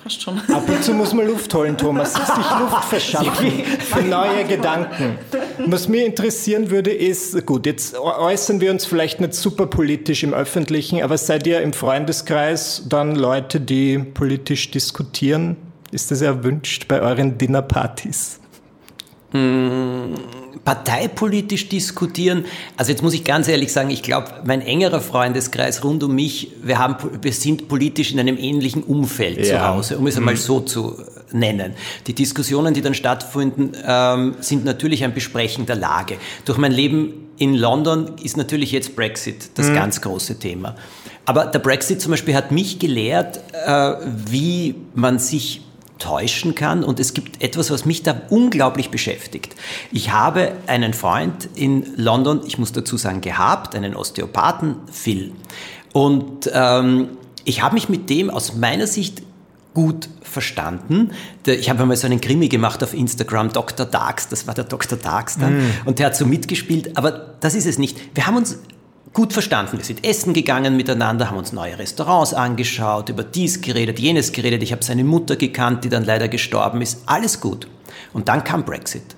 Passt 0.03 0.21
schon. 0.21 0.39
Ab 0.39 0.69
und 0.69 0.83
zu 0.83 0.93
muss 0.93 1.13
man 1.13 1.27
Luft 1.27 1.53
holen, 1.53 1.77
Thomas. 1.77 2.13
Sich 2.13 2.27
Luft 2.27 2.83
verschaffen 2.85 3.51
für 3.51 4.01
neue 4.01 4.45
Gedanken. 4.45 5.17
Was 5.65 5.87
mir 5.87 6.05
interessieren 6.05 6.69
würde, 6.69 6.91
ist, 6.91 7.45
gut, 7.45 7.65
jetzt 7.65 7.97
äußern 7.97 8.61
wir 8.61 8.71
uns 8.71 8.85
vielleicht 8.85 9.19
nicht 9.19 9.33
super 9.33 9.65
politisch 9.65 10.23
im 10.23 10.33
Öffentlichen, 10.33 11.01
aber 11.01 11.17
seid 11.17 11.47
ihr 11.47 11.61
im 11.61 11.73
Freundeskreis 11.73 12.83
dann 12.87 13.15
Leute, 13.15 13.59
die 13.59 13.97
politisch 13.97 14.71
diskutieren? 14.71 15.57
Ist 15.91 16.11
das 16.11 16.21
erwünscht 16.21 16.87
bei 16.87 17.01
euren 17.01 17.37
Dinnerpartys? 17.37 18.39
Mmh 19.33 20.15
parteipolitisch 20.67 21.69
diskutieren. 21.69 22.43
Also 22.75 22.91
jetzt 22.91 23.01
muss 23.01 23.13
ich 23.13 23.23
ganz 23.23 23.47
ehrlich 23.47 23.71
sagen, 23.71 23.89
ich 23.89 24.03
glaube, 24.03 24.27
mein 24.43 24.59
engerer 24.59 24.99
Freundeskreis 24.99 25.81
rund 25.81 26.03
um 26.03 26.13
mich, 26.13 26.51
wir, 26.61 26.77
haben, 26.77 26.97
wir 27.21 27.31
sind 27.31 27.69
politisch 27.69 28.11
in 28.11 28.19
einem 28.19 28.37
ähnlichen 28.37 28.83
Umfeld 28.83 29.37
ja. 29.37 29.45
zu 29.45 29.65
Hause, 29.65 29.97
um 29.97 30.07
es 30.07 30.17
einmal 30.17 30.33
mhm. 30.33 30.39
so 30.39 30.59
zu 30.59 31.01
nennen. 31.31 31.71
Die 32.07 32.13
Diskussionen, 32.13 32.73
die 32.73 32.81
dann 32.81 32.95
stattfinden, 32.95 33.71
ähm, 33.81 34.35
sind 34.41 34.65
natürlich 34.65 35.05
ein 35.05 35.13
Besprechen 35.13 35.65
der 35.65 35.77
Lage. 35.77 36.17
Durch 36.43 36.57
mein 36.57 36.73
Leben 36.73 37.29
in 37.37 37.55
London 37.55 38.11
ist 38.21 38.35
natürlich 38.35 38.73
jetzt 38.73 38.93
Brexit 38.93 39.51
das 39.55 39.69
mhm. 39.69 39.75
ganz 39.75 40.01
große 40.01 40.37
Thema. 40.37 40.75
Aber 41.23 41.45
der 41.45 41.59
Brexit 41.59 42.01
zum 42.01 42.11
Beispiel 42.11 42.35
hat 42.35 42.51
mich 42.51 42.77
gelehrt, 42.77 43.39
äh, 43.53 43.93
wie 44.25 44.75
man 44.95 45.17
sich 45.17 45.61
täuschen 45.97 46.55
kann. 46.55 46.83
Und 46.83 46.99
es 46.99 47.13
gibt 47.13 47.43
etwas, 47.43 47.71
was 47.71 47.85
mich 47.85 48.03
da 48.03 48.21
unglaublich 48.29 48.89
beschäftigt. 48.89 49.55
Ich 49.91 50.11
habe 50.11 50.53
einen 50.67 50.93
Freund 50.93 51.49
in 51.55 51.85
London, 51.95 52.41
ich 52.45 52.57
muss 52.57 52.71
dazu 52.71 52.97
sagen, 52.97 53.21
gehabt, 53.21 53.75
einen 53.75 53.95
Osteopathen, 53.95 54.75
Phil. 54.91 55.31
Und 55.93 56.49
ähm, 56.53 57.09
ich 57.43 57.61
habe 57.61 57.75
mich 57.75 57.89
mit 57.89 58.09
dem 58.09 58.29
aus 58.29 58.55
meiner 58.55 58.87
Sicht 58.87 59.23
gut 59.73 60.09
verstanden. 60.21 61.11
Ich 61.45 61.69
habe 61.69 61.83
einmal 61.83 61.97
so 61.97 62.07
einen 62.07 62.19
Krimi 62.19 62.49
gemacht 62.49 62.83
auf 62.83 62.93
Instagram, 62.93 63.53
Dr. 63.53 63.85
Darks, 63.85 64.27
das 64.27 64.47
war 64.47 64.53
der 64.53 64.63
Dr. 64.63 64.97
Darks 64.97 65.37
dann, 65.37 65.59
mm. 65.59 65.71
und 65.85 65.99
der 65.99 66.07
hat 66.07 66.15
so 66.15 66.25
mitgespielt, 66.25 66.97
aber 66.97 67.11
das 67.39 67.55
ist 67.55 67.67
es 67.67 67.77
nicht. 67.77 67.97
Wir 68.15 68.27
haben 68.27 68.37
uns 68.37 68.59
gut 69.17 69.33
verstanden. 69.33 69.79
Wir 69.79 69.83
sind 69.83 70.05
essen 70.05 70.33
gegangen 70.33 70.77
miteinander, 70.77 71.31
haben 71.31 71.39
uns 71.39 71.51
neue 71.51 71.79
Restaurants 71.79 72.35
angeschaut, 72.35 73.09
über 73.09 73.23
dies 73.23 73.61
geredet, 73.61 73.97
jenes 73.97 74.31
geredet. 74.31 74.61
Ich 74.61 74.71
habe 74.71 74.83
seine 74.83 75.03
Mutter 75.03 75.37
gekannt, 75.37 75.83
die 75.83 75.89
dann 75.89 76.05
leider 76.05 76.27
gestorben 76.27 76.83
ist. 76.83 77.01
Alles 77.07 77.41
gut. 77.41 77.67
Und 78.13 78.27
dann 78.27 78.43
kam 78.43 78.63
Brexit. 78.63 79.15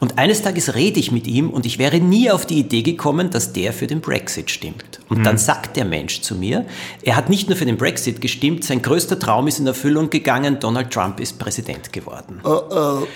Und 0.00 0.18
eines 0.18 0.42
Tages 0.42 0.74
rede 0.74 1.00
ich 1.00 1.12
mit 1.12 1.26
ihm 1.26 1.48
und 1.48 1.64
ich 1.64 1.78
wäre 1.78 1.98
nie 1.98 2.30
auf 2.30 2.44
die 2.44 2.58
Idee 2.58 2.82
gekommen, 2.82 3.30
dass 3.30 3.54
der 3.54 3.72
für 3.72 3.86
den 3.86 4.02
Brexit 4.02 4.50
stimmt. 4.50 5.00
Und 5.08 5.20
mhm. 5.20 5.24
dann 5.24 5.38
sagt 5.38 5.78
der 5.78 5.86
Mensch 5.86 6.20
zu 6.20 6.34
mir, 6.34 6.66
er 7.02 7.16
hat 7.16 7.30
nicht 7.30 7.48
nur 7.48 7.56
für 7.56 7.64
den 7.64 7.78
Brexit 7.78 8.20
gestimmt, 8.20 8.64
sein 8.64 8.82
größter 8.82 9.18
Traum 9.18 9.48
ist 9.48 9.60
in 9.60 9.66
Erfüllung 9.66 10.10
gegangen, 10.10 10.60
Donald 10.60 10.90
Trump 10.90 11.20
ist 11.20 11.38
Präsident 11.38 11.90
geworden. 11.90 12.40
Oh 12.44 12.60
oh. 12.70 13.06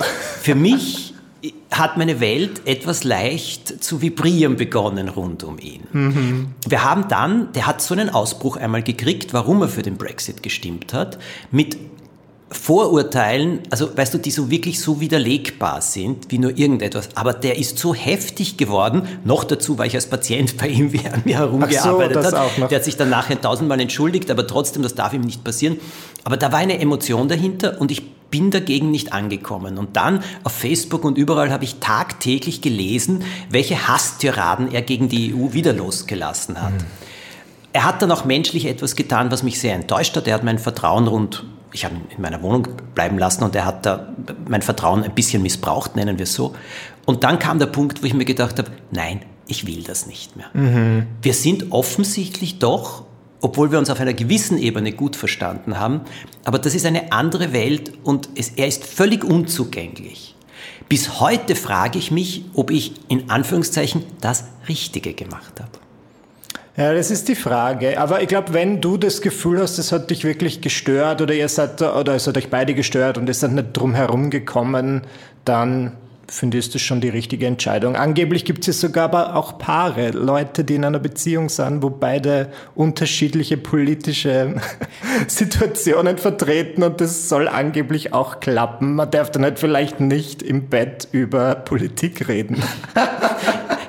Für 0.41 0.55
mich 0.55 1.11
hat 1.71 1.97
meine 1.97 2.21
Welt 2.21 2.67
etwas 2.67 3.05
leicht 3.05 3.83
zu 3.83 4.01
vibrieren 4.01 4.57
begonnen 4.57 5.09
rund 5.09 5.43
um 5.43 5.59
ihn. 5.59 5.83
Mhm. 5.93 6.55
Wir 6.69 6.85
haben 6.85 7.09
dann, 7.09 7.53
der 7.53 7.67
hat 7.67 7.83
so 7.83 7.95
einen 7.95 8.11
Ausbruch 8.11 8.57
einmal 8.57 8.83
gekriegt, 8.83 9.33
warum 9.33 9.63
er 9.63 9.69
für 9.69 9.83
den 9.83 9.97
Brexit 9.97 10.43
gestimmt 10.43 10.93
hat, 10.93 11.19
mit 11.51 11.77
Vorurteilen, 12.53 13.61
also 13.71 13.97
weißt 13.97 14.13
du, 14.13 14.19
die 14.19 14.31
so 14.31 14.51
wirklich 14.51 14.79
so 14.79 15.01
widerlegbar 15.01 15.81
sind 15.81 16.31
wie 16.31 16.39
nur 16.39 16.57
irgendetwas. 16.57 17.09
Aber 17.15 17.33
der 17.33 17.59
ist 17.59 17.79
so 17.79 17.95
heftig 17.95 18.59
geworden. 18.59 19.09
Noch 19.25 19.45
dazu 19.45 19.79
war 19.79 19.87
ich 19.87 19.95
als 19.95 20.07
Patient 20.07 20.59
bei 20.59 20.69
ihm, 20.69 20.93
wie 20.93 21.01
er 21.03 21.15
an 21.15 21.23
mir 21.25 21.39
herumgearbeitet 21.39 22.25
so, 22.25 22.39
hat. 22.39 22.71
Der 22.71 22.79
hat 22.79 22.85
sich 22.85 22.97
dann 22.97 23.09
nachher 23.09 23.41
tausendmal 23.41 23.81
entschuldigt, 23.81 24.31
aber 24.31 24.47
trotzdem, 24.47 24.83
das 24.83 24.95
darf 24.95 25.15
ihm 25.15 25.23
nicht 25.23 25.43
passieren. 25.43 25.79
Aber 26.25 26.37
da 26.37 26.53
war 26.53 26.59
eine 26.59 26.79
Emotion 26.79 27.29
dahinter 27.29 27.81
und 27.81 27.91
ich 27.91 28.12
bin 28.33 28.51
dagegen 28.51 28.91
nicht 28.91 29.13
angekommen. 29.13 29.79
Und 29.79 29.97
dann 29.97 30.25
auf 30.43 30.53
Facebook 30.53 31.05
und 31.05 31.17
überall 31.17 31.53
habe 31.53 31.63
ich 31.63 31.77
tagtäglich 31.77 32.61
gelesen, 32.61 33.23
welche 33.49 33.87
Hasstiraden 33.87 34.73
er 34.73 34.83
gegen 34.83 35.09
die 35.09 35.33
EU 35.33 35.53
wieder 35.53 35.73
losgelassen 35.73 36.61
hat. 36.61 36.73
Mhm. 36.73 36.87
Er 37.73 37.85
hat 37.85 38.03
dann 38.03 38.11
auch 38.11 38.25
menschlich 38.25 38.67
etwas 38.67 38.97
getan, 38.97 39.31
was 39.31 39.45
mich 39.45 39.61
sehr 39.61 39.75
enttäuscht 39.75 40.17
hat. 40.17 40.27
Er 40.27 40.35
hat 40.35 40.43
mein 40.43 40.59
Vertrauen 40.59 41.07
rund, 41.07 41.45
ich 41.73 41.85
habe 41.85 41.95
ihn 41.95 42.03
in 42.17 42.21
meiner 42.21 42.43
Wohnung 42.43 42.69
bleiben 42.95 43.19
lassen 43.19 43.45
und 43.45 43.55
er 43.55 43.65
hat 43.65 43.87
da 43.87 44.13
mein 44.49 44.63
Vertrauen 44.63 45.05
ein 45.05 45.15
bisschen 45.15 45.43
missbraucht, 45.43 45.95
nennen 45.95 46.19
wir 46.19 46.25
es 46.25 46.35
so. 46.35 46.55
Und 47.05 47.25
dann 47.25 47.39
kam 47.39 47.59
der 47.59 47.67
Punkt, 47.67 48.03
wo 48.03 48.07
ich 48.07 48.15
mir 48.15 48.25
gedacht 48.25 48.59
habe, 48.59 48.71
nein, 48.91 49.23
ich 49.47 49.67
will 49.67 49.83
das 49.83 50.07
nicht 50.07 50.37
mehr. 50.37 50.47
Mhm. 50.55 51.07
Wir 51.21 51.35
sind 51.35 51.71
offensichtlich 51.71 52.59
doch 52.59 53.05
obwohl 53.43 53.71
wir 53.71 53.79
uns 53.79 53.91
auf 53.91 54.01
einer 54.01 54.15
gewissen 54.15 54.57
Ebene 54.57 54.93
gut 54.93 55.17
verstanden 55.17 55.79
haben. 55.79 56.01
Aber 56.45 56.59
das 56.59 56.75
ist 56.75 56.87
eine 56.87 57.13
andere 57.13 57.53
Welt 57.53 57.93
und 58.05 58.31
es, 58.37 58.51
er 58.57 58.69
ist 58.69 58.85
völlig 58.85 59.25
unzugänglich. 59.25 60.35
Bis 60.89 61.21
heute 61.21 61.57
frage 61.57 61.99
ich 61.99 62.11
mich, 62.11 62.45
ob 62.55 62.71
ich 62.71 62.95
in 63.09 63.31
Anführungszeichen 63.31 64.05
das 64.21 64.45
Richtige 64.69 65.13
gemacht 65.13 65.61
habe. 65.61 65.71
Ja, 66.77 66.95
das 66.95 67.11
ist 67.11 67.29
die 67.29 67.35
Frage. 67.35 68.01
Aber 68.01 68.23
ich 68.23 68.29
glaube, 68.29 68.55
wenn 68.55 68.81
du 68.81 68.97
das 68.97 69.21
Gefühl 69.21 69.61
hast, 69.61 69.79
es 69.79 69.93
hat 69.93 70.11
dich 70.11 70.25
wirklich 70.25 70.61
gestört 70.63 71.21
oder 71.21 71.35
ihr 71.35 71.49
seid 71.49 71.83
oder 71.83 72.15
es 72.15 72.27
hat 72.27 72.37
euch 72.39 72.49
beide 72.49 72.75
gestört 72.75 73.19
und 73.19 73.29
ihr 73.29 73.35
seid 73.35 73.53
nicht 73.53 73.73
drum 73.75 73.95
herum 73.95 74.31
gekommen, 74.31 75.03
dann 75.45 75.93
finde 76.33 76.59
ich, 76.59 76.67
ist 76.67 76.75
das 76.75 76.83
schon 76.83 77.01
die 77.01 77.11
richtige 77.11 77.47
Entscheidung. 77.47 77.95
Angeblich 77.95 78.45
gibt 78.45 78.67
es 78.67 78.81
sogar 78.81 79.05
aber 79.05 79.37
auch 79.37 79.59
Paare, 79.59 80.11
Leute, 80.11 80.65
die 80.65 80.77
in 80.77 80.85
einer 80.85 80.99
Beziehung 80.99 81.49
sind, 81.49 81.83
wo 81.83 81.91
beide 81.91 82.51
unterschiedliche 82.75 83.59
politische 83.59 84.55
Situationen 85.29 86.17
vertreten 86.19 86.83
und 86.83 87.01
das 87.01 87.29
soll 87.29 87.49
angeblich 87.49 88.15
auch 88.15 88.41
klappen. 88.41 88.95
Man 88.95 89.11
darf 89.11 89.31
dann 89.31 89.43
halt 89.43 89.59
vielleicht 89.59 90.01
nicht 90.01 90.43
im 90.43 90.69
Bett 90.69 91.07
über 91.13 91.55
Politik 91.55 92.29
reden. 92.29 92.63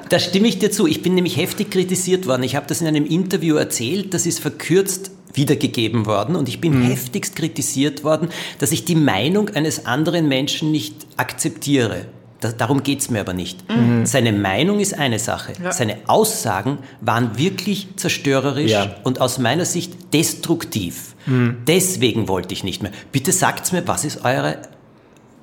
Da 0.10 0.20
stimme 0.20 0.48
ich 0.48 0.60
dir 0.60 0.70
zu. 0.70 0.86
Ich 0.86 1.02
bin 1.02 1.16
nämlich 1.16 1.38
heftig 1.38 1.72
kritisiert 1.72 2.28
worden. 2.28 2.44
Ich 2.44 2.56
habe 2.56 2.68
das 2.68 2.82
in 2.82 2.88
einem 2.88 3.06
Interview 3.08 3.56
erzählt, 3.56 4.14
das 4.14 4.28
ist 4.28 4.42
verkürzt 4.42 5.10
wiedergegeben 5.34 6.06
worden 6.06 6.36
und 6.36 6.48
ich 6.48 6.62
bin 6.62 6.82
mhm. 6.82 6.84
heftigst 6.84 7.36
kritisiert 7.36 8.04
worden, 8.04 8.30
dass 8.60 8.72
ich 8.72 8.86
die 8.86 8.94
Meinung 8.94 9.50
eines 9.50 9.88
anderen 9.88 10.28
Menschen 10.28 10.72
nicht 10.72 11.08
akzeptiere. 11.18 12.06
Da, 12.44 12.52
darum 12.52 12.84
geht 12.84 13.00
es 13.00 13.10
mir 13.10 13.22
aber 13.22 13.34
nicht. 13.34 13.70
Mhm. 13.70 14.06
Seine 14.06 14.34
Meinung 14.34 14.80
ist 14.80 14.98
eine 14.98 15.20
Sache. 15.20 15.54
Ja. 15.64 15.72
Seine 15.72 15.98
Aussagen 16.08 16.80
waren 17.02 17.38
wirklich 17.38 17.88
zerstörerisch 17.96 18.72
ja. 18.72 18.96
und 19.04 19.22
aus 19.22 19.40
meiner 19.40 19.66
Sicht 19.66 20.14
destruktiv. 20.14 21.16
Mhm. 21.26 21.58
Deswegen 21.68 22.28
wollte 22.28 22.54
ich 22.54 22.64
nicht 22.64 22.84
mehr. 22.84 22.92
Bitte 23.12 23.32
sagt 23.32 23.72
mir, 23.72 23.88
was 23.88 24.04
ist 24.04 24.26
eure 24.26 24.58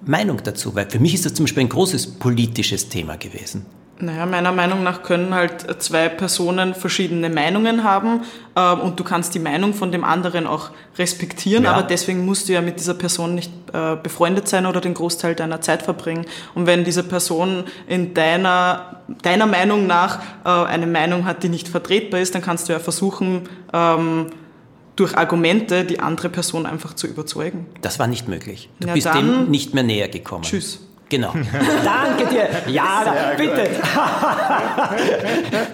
Meinung 0.04 0.42
dazu? 0.44 0.74
Weil 0.74 0.90
für 0.90 0.98
mich 0.98 1.14
ist 1.14 1.24
das 1.24 1.34
zum 1.34 1.46
Beispiel 1.46 1.62
ein 1.62 1.68
großes 1.68 2.18
politisches 2.18 2.88
Thema 2.88 3.16
gewesen. 3.16 3.64
Naja, 4.02 4.24
meiner 4.24 4.52
Meinung 4.52 4.82
nach 4.82 5.02
können 5.02 5.34
halt 5.34 5.82
zwei 5.82 6.08
Personen 6.08 6.74
verschiedene 6.74 7.28
Meinungen 7.28 7.84
haben 7.84 8.22
äh, 8.54 8.72
und 8.72 8.98
du 8.98 9.04
kannst 9.04 9.34
die 9.34 9.38
Meinung 9.38 9.74
von 9.74 9.92
dem 9.92 10.04
anderen 10.04 10.46
auch 10.46 10.70
respektieren, 10.98 11.64
ja. 11.64 11.72
aber 11.72 11.82
deswegen 11.82 12.24
musst 12.24 12.48
du 12.48 12.54
ja 12.54 12.62
mit 12.62 12.78
dieser 12.80 12.94
Person 12.94 13.34
nicht 13.34 13.52
äh, 13.72 13.96
befreundet 14.02 14.48
sein 14.48 14.64
oder 14.64 14.80
den 14.80 14.94
Großteil 14.94 15.34
deiner 15.34 15.60
Zeit 15.60 15.82
verbringen. 15.82 16.24
Und 16.54 16.66
wenn 16.66 16.84
diese 16.84 17.02
Person 17.02 17.64
in 17.86 18.14
deiner, 18.14 19.02
deiner 19.22 19.46
Meinung 19.46 19.86
nach 19.86 20.20
äh, 20.44 20.48
eine 20.48 20.86
Meinung 20.86 21.26
hat, 21.26 21.42
die 21.42 21.48
nicht 21.48 21.68
vertretbar 21.68 22.20
ist, 22.20 22.34
dann 22.34 22.42
kannst 22.42 22.68
du 22.68 22.72
ja 22.72 22.78
versuchen, 22.78 23.48
ähm, 23.72 24.26
durch 24.96 25.16
Argumente 25.16 25.84
die 25.84 26.00
andere 26.00 26.28
Person 26.28 26.66
einfach 26.66 26.94
zu 26.94 27.06
überzeugen. 27.06 27.66
Das 27.80 27.98
war 27.98 28.06
nicht 28.06 28.28
möglich. 28.28 28.68
Du 28.80 28.88
ja, 28.88 28.94
bist 28.94 29.06
dem 29.14 29.50
nicht 29.50 29.72
mehr 29.72 29.82
näher 29.82 30.08
gekommen. 30.08 30.42
Tschüss. 30.42 30.80
Genau. 31.10 31.32
Danke 31.84 32.32
dir. 32.32 32.48
Ja, 32.72 33.34
bitte. 33.36 33.68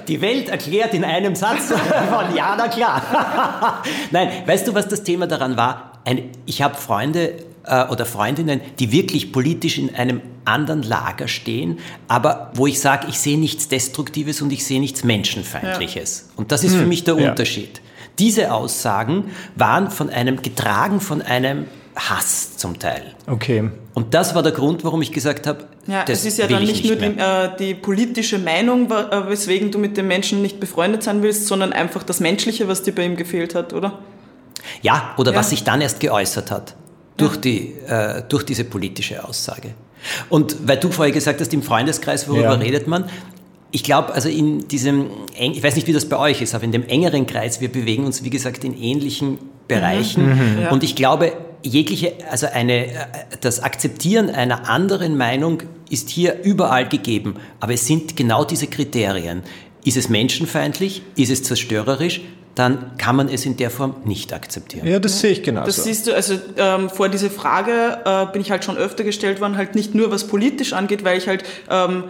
Die 0.09 0.21
Welt 0.21 0.49
erklärt 0.49 0.95
in 0.95 1.05
einem 1.05 1.37
Satz 1.37 1.66
von 1.69 2.35
ja, 2.35 2.57
na 2.57 2.69
klar. 2.69 3.83
Nein, 4.11 4.31
weißt 4.47 4.66
du, 4.66 4.75
was 4.75 4.88
das 4.88 5.05
Thema 5.05 5.26
daran 5.26 5.57
war? 5.57 5.93
Ein, 6.05 6.31
ich 6.47 6.62
habe 6.62 6.76
Freunde 6.76 7.35
äh, 7.64 7.85
oder 7.87 8.07
Freundinnen, 8.07 8.61
die 8.78 8.93
wirklich 8.93 9.31
politisch 9.31 9.78
in 9.78 9.95
einem 9.95 10.23
anderen 10.47 10.83
Lager 10.83 11.28
stehen, 11.28 11.81
aber 12.09 12.50
wo 12.55 12.66
ich 12.66 12.81
sage, 12.81 13.09
ich 13.09 13.19
sehe 13.19 13.38
nichts 13.38 13.69
Destruktives 13.69 14.40
und 14.40 14.52
ich 14.52 14.64
sehe 14.64 14.81
nichts 14.81 15.05
Menschenfeindliches. 15.05 16.28
Ja. 16.28 16.33
Und 16.37 16.50
das 16.50 16.64
ist 16.64 16.73
hm. 16.73 16.81
für 16.81 16.87
mich 16.87 17.05
der 17.05 17.19
ja. 17.19 17.31
Unterschied. 17.31 17.83
Diese 18.19 18.55
Aussagen 18.55 19.33
waren 19.55 19.90
von 19.90 20.09
einem, 20.09 20.40
getragen 20.40 21.00
von 21.00 21.21
einem 21.21 21.66
Hass 21.96 22.56
zum 22.58 22.78
Teil. 22.78 23.14
Okay. 23.26 23.70
Und 23.94 24.12
das 24.12 24.34
war 24.34 24.42
der 24.42 24.52
Grund, 24.52 24.84
warum 24.84 25.00
ich 25.00 25.12
gesagt 25.12 25.46
habe, 25.46 25.64
ja, 25.86 26.04
das 26.04 26.20
es 26.20 26.26
ist 26.26 26.38
ja 26.38 26.46
dann 26.46 26.62
nicht, 26.62 26.84
nicht 26.84 27.00
nur 27.00 27.10
die, 27.10 27.18
äh, 27.18 27.56
die, 27.58 27.74
politische 27.74 28.38
Meinung, 28.38 28.90
äh, 28.90 29.28
weswegen 29.28 29.70
du 29.70 29.78
mit 29.78 29.96
dem 29.96 30.06
Menschen 30.06 30.42
nicht 30.42 30.60
befreundet 30.60 31.02
sein 31.02 31.22
willst, 31.22 31.46
sondern 31.46 31.72
einfach 31.72 32.02
das 32.02 32.20
Menschliche, 32.20 32.68
was 32.68 32.82
dir 32.82 32.94
bei 32.94 33.04
ihm 33.04 33.16
gefehlt 33.16 33.54
hat, 33.54 33.72
oder? 33.72 33.98
Ja, 34.82 35.14
oder 35.16 35.32
ja. 35.32 35.38
was 35.38 35.50
sich 35.50 35.64
dann 35.64 35.80
erst 35.80 36.00
geäußert 36.00 36.50
hat 36.50 36.74
durch, 37.16 37.36
ja. 37.36 37.40
die, 37.40 37.72
äh, 37.86 38.22
durch 38.28 38.44
diese 38.44 38.64
politische 38.64 39.24
Aussage. 39.24 39.74
Und 40.28 40.56
weil 40.66 40.76
du 40.76 40.90
vorher 40.90 41.14
gesagt 41.14 41.40
hast, 41.40 41.52
im 41.54 41.62
Freundeskreis, 41.62 42.28
worüber 42.28 42.42
ja. 42.42 42.52
redet 42.52 42.86
man? 42.86 43.08
Ich 43.70 43.82
glaube, 43.82 44.12
also 44.12 44.28
in 44.28 44.68
diesem, 44.68 45.10
ich 45.38 45.62
weiß 45.62 45.74
nicht, 45.74 45.86
wie 45.86 45.92
das 45.92 46.06
bei 46.08 46.18
euch 46.18 46.40
ist, 46.42 46.54
aber 46.54 46.64
in 46.64 46.72
dem 46.72 46.84
engeren 46.86 47.26
Kreis, 47.26 47.60
wir 47.60 47.70
bewegen 47.70 48.04
uns, 48.04 48.22
wie 48.22 48.30
gesagt, 48.30 48.64
in 48.64 48.76
ähnlichen 48.76 49.38
Bereichen. 49.66 50.26
Mhm. 50.26 50.60
Mhm. 50.60 50.66
Und 50.68 50.84
ich 50.84 50.94
glaube, 50.94 51.32
jegliche, 51.66 52.14
also 52.30 52.46
eine, 52.46 52.87
äh, 52.87 52.94
das 53.40 53.61
Akzeptieren 53.61 54.30
einer 54.30 54.68
anderen 54.68 55.16
Meinung 55.16 55.62
ist 55.90 56.08
hier 56.08 56.42
überall 56.42 56.88
gegeben. 56.88 57.37
Aber 57.61 57.75
es 57.75 57.87
sind 57.87 58.16
genau 58.16 58.44
diese 58.44 58.66
Kriterien. 58.66 59.42
Ist 59.85 59.96
es 59.96 60.08
menschenfeindlich? 60.08 61.02
Ist 61.16 61.30
es 61.30 61.42
zerstörerisch? 61.42 62.23
dann 62.56 62.96
kann 62.96 63.16
man 63.16 63.28
es 63.28 63.44
in 63.44 63.58
der 63.58 63.70
Form 63.70 63.96
nicht 64.06 64.32
akzeptieren. 64.32 64.87
Ja, 64.87 64.99
das 64.99 65.20
sehe 65.20 65.30
ich 65.30 65.42
genauso. 65.42 65.66
Das 65.66 65.85
siehst 65.85 66.06
du, 66.06 66.14
also 66.14 66.38
ähm, 66.56 66.88
vor 66.88 67.11
diese 67.11 67.28
Frage 67.28 67.99
äh, 68.04 68.32
bin 68.32 68.40
ich 68.40 68.50
halt 68.50 68.64
schon 68.64 68.78
öfter 68.78 69.04
gestellt 69.04 69.42
worden, 69.42 69.58
halt 69.58 69.75
nicht 69.75 69.94
nur 69.94 70.11
was 70.11 70.26
politisch 70.26 70.73
angeht, 70.73 71.04
weil 71.04 71.18
ich 71.18 71.28
halt 71.28 71.44
ähm, 71.68 72.04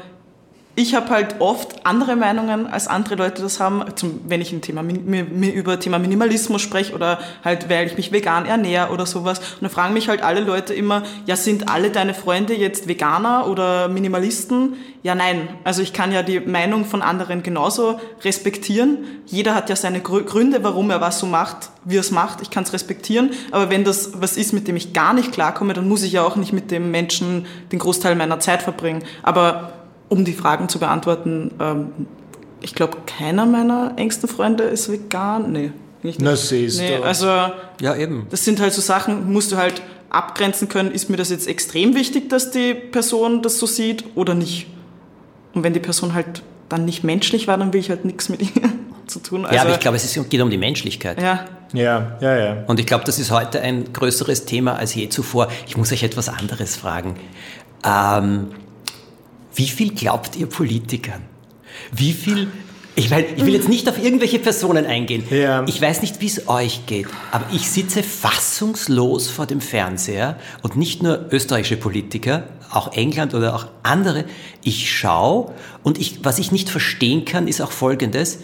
ich 0.78 0.95
habe 0.95 1.09
halt 1.09 1.37
oft 1.40 1.87
andere 1.87 2.16
Meinungen, 2.16 2.66
als 2.66 2.87
andere 2.87 3.14
Leute 3.14 3.40
das 3.40 3.61
haben, 3.61 3.83
zum, 3.97 4.21
wenn 4.28 4.42
ich 4.42 4.52
ein 4.52 4.61
Thema, 4.61 4.83
mir, 4.83 5.25
mir 5.25 5.54
über 5.54 5.80
Thema 5.80 5.99
Minimalismus 5.99 6.61
spreche 6.61 6.95
oder 6.95 7.18
halt, 7.42 7.71
weil 7.71 7.87
ich 7.87 7.97
mich 7.97 8.12
vegan 8.12 8.45
ernähre 8.45 8.92
oder 8.92 9.06
sowas. 9.06 9.38
Und 9.38 9.62
dann 9.62 9.71
fragen 9.71 9.95
mich 9.95 10.11
halt 10.11 10.23
alle 10.23 10.40
Leute 10.40 10.75
immer, 10.75 11.02
ja, 11.25 11.35
sind 11.37 11.71
alle 11.71 11.90
deine 11.90 12.12
Freunde 12.12 12.54
jetzt 12.54 12.88
Veganer 12.88 13.47
oder 13.49 13.88
Minimalisten? 13.88 14.75
Ja, 15.02 15.14
nein. 15.14 15.49
Also 15.64 15.80
ich 15.80 15.95
kann 15.95 16.12
ja 16.12 16.23
die 16.23 16.40
Meinung 16.40 16.85
von 16.85 17.00
anderen 17.00 17.42
genauso 17.42 17.99
respektieren. 18.23 18.99
Jeder 19.25 19.54
hat 19.54 19.71
ja 19.71 19.76
seine 19.76 20.00
Gründe, 20.02 20.62
warum 20.62 20.90
er 20.90 21.00
was 21.00 21.21
so 21.21 21.26
macht, 21.26 21.71
wie 21.87 21.97
er 21.97 22.00
es 22.00 22.11
macht. 22.11 22.42
Ich 22.42 22.50
kann 22.50 22.64
es 22.64 22.75
respektieren. 22.75 23.30
Aber 23.50 23.71
wenn 23.71 23.85
das 23.85 24.21
was 24.21 24.37
ist, 24.37 24.52
mit 24.52 24.68
dem 24.68 24.76
ich 24.76 24.92
gar 24.92 25.14
nicht 25.14 25.33
klarkomme, 25.33 25.73
dann 25.73 25.88
muss 25.88 26.02
ich 26.02 26.12
ja 26.12 26.23
auch 26.23 26.37
nicht 26.37 26.52
mit 26.52 26.71
dem 26.71 26.90
Menschen 26.90 27.47
den 27.73 27.78
Großteil 27.78 28.14
meiner 28.14 28.40
Zeit 28.40 28.61
verbringen. 28.61 29.04
Aber 29.23 29.73
um 30.08 30.25
die 30.25 30.32
Fragen 30.32 30.68
zu 30.68 30.78
beantworten, 30.78 31.52
ähm, 31.60 32.06
ich 32.60 32.75
glaube, 32.75 32.98
keiner 33.06 33.46
meiner 33.46 33.94
engsten 33.96 34.28
Freunde 34.28 34.64
ist 34.64 34.90
vegan. 34.90 35.52
Nee, 35.52 35.72
nicht. 36.02 36.20
Na, 36.20 36.36
siehst 36.36 36.80
nee, 36.80 36.96
du. 36.96 37.02
Also, 37.02 37.26
ja, 37.80 37.94
eben. 37.96 38.26
Das 38.30 38.44
sind 38.44 38.60
halt 38.60 38.72
so 38.72 38.80
Sachen, 38.80 39.32
musst 39.32 39.52
du 39.52 39.56
halt 39.56 39.82
abgrenzen 40.08 40.68
können, 40.68 40.92
ist 40.92 41.10
mir 41.10 41.16
das 41.16 41.30
jetzt 41.30 41.48
extrem 41.48 41.94
wichtig, 41.94 42.30
dass 42.30 42.50
die 42.50 42.75
Person 42.75 43.42
das 43.42 43.58
so 43.58 43.66
sieht 43.66 44.04
oder 44.14 44.34
nicht. 44.34 44.66
Und 45.52 45.62
wenn 45.64 45.75
die 45.75 45.80
Person 45.80 46.14
halt 46.14 46.42
dann 46.68 46.84
nicht 46.84 47.04
menschlich 47.04 47.48
war, 47.48 47.58
dann 47.58 47.72
will 47.72 47.80
ich 47.80 47.90
halt 47.90 48.04
nichts 48.04 48.28
mit 48.28 48.42
ihr 48.42 48.70
zu 49.06 49.20
tun. 49.20 49.44
Also, 49.44 49.54
ja, 49.54 49.60
aber 49.62 49.70
also 49.70 49.76
ich 49.76 49.80
glaube, 49.80 49.96
es 49.96 50.28
geht 50.30 50.40
um 50.40 50.50
die 50.50 50.58
Menschlichkeit. 50.58 51.20
Ja. 51.20 51.44
Ja, 51.72 52.16
ja, 52.20 52.36
ja. 52.36 52.56
Und 52.68 52.78
ich 52.78 52.86
glaube, 52.86 53.04
das 53.04 53.18
ist 53.18 53.30
heute 53.30 53.60
ein 53.60 53.92
größeres 53.92 54.44
Thema 54.44 54.76
als 54.76 54.94
je 54.94 55.08
zuvor. 55.08 55.48
Ich 55.66 55.76
muss 55.76 55.92
euch 55.92 56.04
etwas 56.04 56.28
anderes 56.28 56.76
fragen. 56.76 57.16
Ähm, 57.84 58.48
wie 59.56 59.68
viel 59.68 59.94
glaubt 59.94 60.36
ihr 60.36 60.46
Politikern? 60.46 61.22
Wie 61.92 62.12
viel 62.12 62.48
ich, 62.98 63.10
meine, 63.10 63.26
ich 63.26 63.44
will 63.44 63.52
jetzt 63.52 63.68
nicht 63.68 63.86
auf 63.90 64.02
irgendwelche 64.02 64.38
Personen 64.38 64.86
eingehen. 64.86 65.22
Ja. 65.30 65.64
Ich 65.66 65.82
weiß 65.82 66.00
nicht, 66.00 66.22
wie 66.22 66.28
es 66.28 66.48
euch 66.48 66.86
geht, 66.86 67.08
aber 67.30 67.44
ich 67.52 67.68
sitze 67.68 68.02
fassungslos 68.02 69.28
vor 69.28 69.44
dem 69.44 69.60
Fernseher 69.60 70.38
und 70.62 70.76
nicht 70.76 71.02
nur 71.02 71.26
österreichische 71.30 71.76
Politiker, 71.76 72.45
auch 72.71 72.95
England 72.95 73.34
oder 73.34 73.54
auch 73.54 73.66
andere. 73.82 74.25
Ich 74.64 74.90
schaue 74.90 75.52
und 75.82 75.99
ich, 75.99 76.25
was 76.25 76.38
ich 76.38 76.52
nicht 76.52 76.71
verstehen 76.71 77.26
kann, 77.26 77.49
ist 77.49 77.60
auch 77.60 77.73
Folgendes 77.73 78.38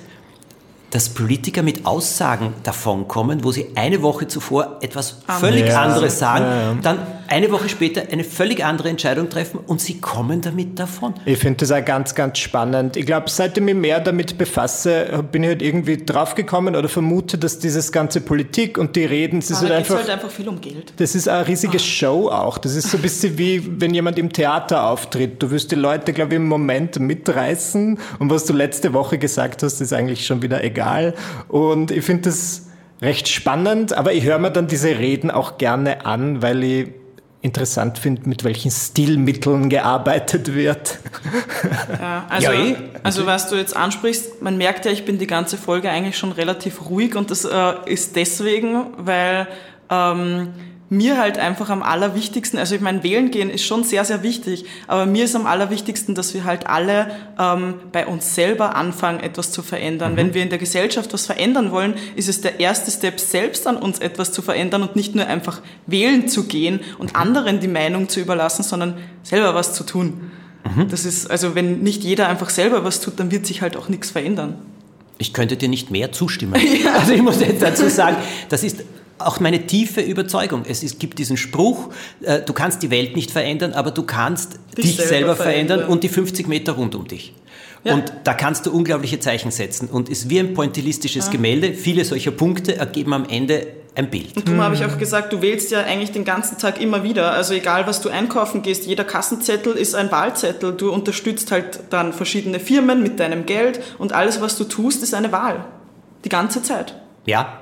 dass 0.93 1.09
Politiker 1.09 1.63
mit 1.63 1.87
Aussagen 1.87 2.53
davonkommen, 2.65 3.45
wo 3.45 3.51
sie 3.51 3.69
eine 3.77 4.03
Woche 4.03 4.29
zuvor 4.29 4.77
etwas 4.83 5.23
völlig 5.41 5.69
ja. 5.69 5.81
anderes 5.81 6.19
sagen, 6.19 6.45
ja, 6.45 6.77
dann 6.83 6.99
eine 7.33 7.51
Woche 7.51 7.69
später 7.69 8.03
eine 8.11 8.25
völlig 8.25 8.65
andere 8.65 8.89
Entscheidung 8.89 9.29
treffen 9.29 9.61
und 9.67 9.81
sie 9.81 10.01
kommen 10.01 10.41
damit 10.41 10.79
davon. 10.79 11.15
Ich 11.25 11.39
finde 11.39 11.59
das 11.59 11.73
auch 11.73 11.85
ganz, 11.85 12.15
ganz 12.15 12.39
spannend. 12.39 12.97
Ich 12.97 13.07
glaube, 13.07 13.31
seit 13.31 13.57
ich 13.57 13.65
mich 13.65 13.75
mehr 13.75 14.01
damit 14.01 14.37
befasse, 14.39 15.25
bin 15.33 15.43
ich 15.43 15.49
halt 15.49 15.63
irgendwie 15.63 15.97
draufgekommen 15.97 16.77
oder 16.77 16.89
vermute, 16.89 17.39
dass 17.39 17.59
dieses 17.59 17.91
ganze 17.93 18.21
Politik 18.21 18.77
und 18.77 18.97
die 18.97 19.05
Reden, 19.05 19.39
es 19.39 19.51
ist 19.51 19.63
halt 19.63 19.73
einfach, 19.73 19.97
halt 19.97 20.11
einfach 20.11 20.31
viel 20.31 20.49
um 20.49 20.61
Geld. 20.61 20.93
Das 20.99 21.15
ist 21.15 21.29
eine 21.29 21.47
riesige 21.49 21.79
Ach. 21.79 21.85
Show 21.85 22.29
auch. 22.29 22.59
Das 22.59 22.75
ist 22.75 22.91
so 22.91 22.99
ein 22.99 23.03
bisschen 23.03 23.39
wie, 23.39 23.81
wenn 23.81 23.95
jemand 23.95 24.19
im 24.19 24.33
Theater 24.33 24.85
auftritt. 24.89 25.43
Du 25.43 25.51
wirst 25.51 25.71
die 25.73 25.77
Leute, 25.77 26.13
glaube 26.13 26.35
ich, 26.35 26.37
im 26.37 26.49
Moment 26.49 27.01
mitreißen 27.01 27.99
und 28.19 28.31
was 28.31 28.45
du 28.45 28.53
letzte 28.53 28.93
Woche 28.93 29.19
gesagt 29.19 29.63
hast, 29.63 29.81
ist 29.81 29.93
eigentlich 29.93 30.27
schon 30.27 30.43
wieder 30.43 30.63
egal 30.63 30.83
egal. 30.83 31.15
Und 31.49 31.91
ich 31.91 32.05
finde 32.05 32.23
das 32.23 32.69
recht 33.01 33.29
spannend, 33.29 33.93
aber 33.93 34.13
ich 34.13 34.25
höre 34.25 34.39
mir 34.39 34.51
dann 34.51 34.67
diese 34.67 34.99
Reden 34.99 35.31
auch 35.31 35.59
gerne 35.59 36.07
an, 36.07 36.43
weil 36.43 36.63
ich 36.65 36.89
interessant 37.43 37.99
finde, 37.99 38.29
mit 38.29 38.45
welchen 38.45 38.71
Stilmitteln 38.71 39.69
gearbeitet 39.69 40.55
wird. 40.55 40.99
Ja, 42.01 42.25
also, 42.29 42.53
ja, 42.53 42.65
eh. 42.65 42.77
also 43.03 43.27
was 43.27 43.51
du 43.51 43.57
jetzt 43.57 43.77
ansprichst, 43.77 44.41
man 44.43 44.57
merkt 44.57 44.87
ja, 44.87 44.93
ich 44.93 45.05
bin 45.05 45.19
die 45.19 45.27
ganze 45.27 45.57
Folge 45.57 45.91
eigentlich 45.91 46.17
schon 46.17 46.33
relativ 46.33 46.89
ruhig 46.89 47.17
und 47.17 47.31
das 47.31 47.45
äh, 47.45 47.75
ist 47.87 48.17
deswegen, 48.17 48.87
weil 48.97 49.49
ähm, 49.91 50.55
mir 50.93 51.17
halt 51.17 51.39
einfach 51.39 51.71
am 51.71 51.83
allerwichtigsten, 51.83 52.59
also 52.59 52.75
ich 52.75 52.83
meine, 52.83 53.03
wählen 53.03 53.31
gehen 53.31 53.49
ist 53.49 53.65
schon 53.65 53.83
sehr, 53.83 54.05
sehr 54.05 54.23
wichtig, 54.23 54.67
aber 54.87 55.07
mir 55.07 55.25
ist 55.25 55.35
am 55.35 55.47
allerwichtigsten, 55.47 56.15
dass 56.15 56.35
wir 56.35 56.45
halt 56.45 56.67
alle 56.67 57.11
ähm, 57.41 57.77
bei 57.93 58.07
uns 58.07 58.35
selber 58.35 58.75
anfangen, 58.75 59.21
etwas 59.21 59.53
zu 59.53 59.63
verändern. 59.63 60.13
Mhm. 60.13 60.17
Wenn 60.17 60.35
wir 60.35 60.43
in 60.43 60.51
der 60.51 60.59
Gesellschaft 60.59 61.15
was 61.15 61.25
verändern 61.25 61.71
wollen, 61.71 61.95
ist 62.15 62.29
es 62.29 62.43
der 62.43 62.61
erste 62.61 62.91
Step, 62.91 63.21
selbst 63.21 63.67
an 63.67 63.79
uns 63.79 64.01
etwas 64.01 64.33
zu 64.33 64.43
verändern 64.43 64.83
und 64.83 64.95
nicht 64.95 65.15
nur 65.15 65.27
einfach 65.27 65.63
wählen 65.87 66.29
zu 66.29 66.45
gehen 66.45 66.81
und 66.99 67.15
mhm. 67.15 67.19
anderen 67.19 67.61
die 67.61 67.69
Meinung 67.69 68.11
zu 68.11 68.21
überlassen, 68.21 68.63
sondern 68.63 68.99
selber 69.23 69.55
was 69.55 69.73
zu 69.73 69.85
tun. 69.85 70.31
Mhm. 70.77 70.89
Das 70.89 71.07
ist, 71.07 71.31
also 71.31 71.55
wenn 71.55 71.81
nicht 71.81 72.05
jeder 72.05 72.29
einfach 72.29 72.51
selber 72.51 72.85
was 72.85 73.01
tut, 73.01 73.19
dann 73.19 73.31
wird 73.31 73.47
sich 73.47 73.63
halt 73.63 73.79
auch 73.79 73.89
nichts 73.89 74.11
verändern. 74.11 74.57
Ich 75.17 75.33
könnte 75.33 75.57
dir 75.57 75.69
nicht 75.69 75.91
mehr 75.91 76.13
zustimmen. 76.13 76.61
Ja. 76.85 76.97
Also 77.01 77.13
ich 77.15 77.23
muss 77.23 77.41
jetzt 77.41 77.63
dazu 77.63 77.89
sagen, 77.89 78.17
das 78.49 78.63
ist 78.63 78.85
auch 79.27 79.41
meine 79.41 79.67
tiefe 79.67 80.01
Überzeugung. 80.01 80.65
Es 80.69 80.83
ist, 80.83 80.99
gibt 80.99 81.19
diesen 81.19 81.37
Spruch, 81.37 81.91
äh, 82.23 82.41
du 82.41 82.53
kannst 82.53 82.83
die 82.83 82.91
Welt 82.91 83.17
nicht 83.17 83.31
verändern, 83.31 83.73
aber 83.73 83.91
du 83.91 84.03
kannst 84.03 84.59
dich, 84.77 84.85
dich 84.85 84.97
selber, 84.97 85.09
selber 85.09 85.37
verändern, 85.37 85.67
verändern 85.79 85.91
und 85.91 86.05
die 86.05 86.09
50 86.09 86.49
Meter 86.49 86.73
rund 86.73 86.95
um 86.95 87.07
dich. 87.07 87.35
Ja. 87.85 87.95
Und 87.95 88.13
da 88.25 88.35
kannst 88.35 88.67
du 88.67 88.73
unglaubliche 88.73 89.19
Zeichen 89.19 89.51
setzen. 89.51 89.89
Und 89.89 90.09
es 90.09 90.21
ist 90.21 90.31
wie 90.31 90.39
ein 90.39 90.55
pointillistisches 90.55 91.27
ja. 91.27 91.33
Gemälde. 91.33 91.75
Viele 91.75 92.05
solcher 92.05 92.31
Punkte 92.31 92.77
ergeben 92.77 93.13
am 93.13 93.29
Ende 93.29 93.67
ein 93.95 94.09
Bild. 94.09 94.37
Und 94.37 94.47
darum 94.47 94.59
mhm. 94.59 94.63
habe 94.63 94.75
ich 94.75 94.85
auch 94.85 94.97
gesagt, 94.99 95.33
du 95.33 95.43
wählst 95.43 95.71
ja 95.71 95.81
eigentlich 95.83 96.13
den 96.13 96.25
ganzen 96.25 96.59
Tag 96.59 96.81
immer 96.81 97.03
wieder. 97.03 97.33
Also 97.33 97.55
egal, 97.55 97.87
was 97.87 98.01
du 98.01 98.09
einkaufen 98.09 98.63
gehst, 98.63 98.87
jeder 98.87 99.05
Kassenzettel 99.05 99.75
ist 99.75 99.95
ein 99.95 100.11
Wahlzettel. 100.11 100.73
Du 100.73 100.93
unterstützt 100.93 101.51
halt 101.51 101.81
dann 101.91 102.13
verschiedene 102.13 102.61
Firmen 102.61 103.03
mit 103.03 103.21
deinem 103.21 103.47
Geld 103.47 103.81
und 103.99 104.13
alles, 104.13 104.41
was 104.41 104.57
du 104.57 104.65
tust, 104.65 105.03
ist 105.03 105.13
eine 105.13 105.33
Wahl. 105.33 105.65
Die 106.25 106.29
ganze 106.29 106.63
Zeit. 106.63 106.95
Ja, 107.27 107.62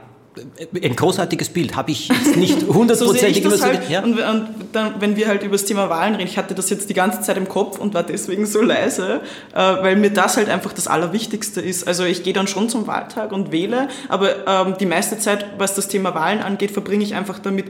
ein 0.83 0.97
großartiges 0.97 1.49
Bild, 1.49 1.75
habe 1.77 1.91
ich 1.91 2.09
jetzt 2.09 2.37
nicht 2.37 2.63
hundertprozentig 2.69 3.43
so 3.43 3.63
halt, 3.63 3.89
ja. 3.91 4.03
Und, 4.03 4.19
und 4.19 4.49
dann, 4.73 4.95
wenn 5.01 5.17
wir 5.17 5.27
halt 5.27 5.43
über 5.43 5.53
das 5.53 5.65
Thema 5.65 5.91
Wahlen 5.91 6.15
reden, 6.15 6.29
ich 6.29 6.39
hatte 6.39 6.55
das 6.55 6.71
jetzt 6.71 6.89
die 6.89 6.95
ganze 6.95 7.21
Zeit 7.21 7.37
im 7.37 7.49
Kopf 7.49 7.79
und 7.79 7.95
war 7.95 8.05
deswegen 8.05 8.47
so 8.47 8.63
leise, 8.63 9.21
äh, 9.53 9.59
weil 9.59 9.97
mir 9.97 10.11
das 10.11 10.37
halt 10.37 10.49
einfach 10.49 10.73
das 10.73 10.87
Allerwichtigste 10.87 11.61
ist. 11.61 11.89
Also 11.89 12.05
ich 12.05 12.23
gehe 12.23 12.33
dann 12.33 12.47
schon 12.47 12.69
zum 12.69 12.87
Wahltag 12.87 13.33
und 13.33 13.51
wähle, 13.51 13.89
aber 14.09 14.47
ähm, 14.47 14.75
die 14.79 14.87
meiste 14.87 15.19
Zeit, 15.19 15.47
was 15.59 15.75
das 15.75 15.89
Thema 15.89 16.15
Wahlen 16.15 16.41
angeht, 16.41 16.71
verbringe 16.71 17.03
ich 17.03 17.15
einfach 17.15 17.39
damit, 17.41 17.67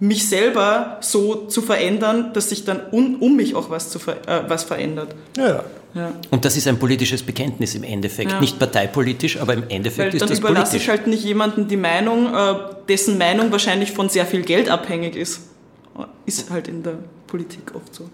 mich 0.00 0.28
selber 0.28 0.96
so 1.00 1.46
zu 1.46 1.60
verändern, 1.60 2.32
dass 2.32 2.48
sich 2.48 2.64
dann 2.64 2.80
un, 2.90 3.16
um 3.16 3.36
mich 3.36 3.54
auch 3.54 3.68
was, 3.70 3.90
zu 3.90 3.98
ver, 3.98 4.16
äh, 4.26 4.48
was 4.48 4.64
verändert. 4.64 5.14
Ja. 5.36 5.62
Ja. 5.94 6.12
Und 6.30 6.44
das 6.44 6.56
ist 6.56 6.68
ein 6.68 6.78
politisches 6.78 7.22
Bekenntnis 7.22 7.74
im 7.74 7.82
Endeffekt. 7.82 8.32
Ja. 8.32 8.40
Nicht 8.40 8.58
parteipolitisch, 8.58 9.40
aber 9.40 9.54
im 9.54 9.64
Endeffekt 9.68 9.98
Weil 9.98 10.14
ist 10.14 10.20
das 10.22 10.28
politisch. 10.28 10.42
Dann 10.42 10.52
überlasse 10.52 10.76
ich 10.76 10.88
halt 10.88 11.06
nicht 11.06 11.24
jemanden 11.24 11.68
die 11.68 11.76
Meinung, 11.76 12.32
äh, 12.34 12.54
dessen 12.88 13.18
Meinung 13.18 13.50
wahrscheinlich 13.50 13.92
von 13.92 14.08
sehr 14.08 14.26
viel 14.26 14.42
Geld 14.42 14.68
abhängig 14.68 15.16
ist. 15.16 15.40
Ist 16.26 16.50
halt 16.50 16.68
in 16.68 16.82
der 16.82 16.98
Politik 17.26 17.72
oft 17.74 17.94
so. 17.94 18.08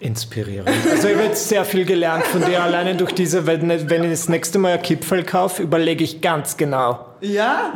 Inspirierend. 0.00 0.68
Also 0.90 1.08
ich 1.08 1.14
habe 1.14 1.24
jetzt 1.24 1.48
sehr 1.48 1.64
viel 1.64 1.86
gelernt 1.86 2.24
von 2.24 2.44
dir, 2.44 2.62
alleine 2.62 2.96
durch 2.96 3.12
diese, 3.12 3.46
wenn, 3.46 3.68
wenn 3.68 4.04
ich 4.04 4.10
das 4.10 4.28
nächste 4.28 4.58
Mal 4.58 4.74
ein 4.74 4.82
Kipfel 4.82 5.24
kaufe, 5.24 5.62
überlege 5.62 6.04
ich 6.04 6.20
ganz 6.20 6.56
genau. 6.58 7.05
Ja, 7.20 7.72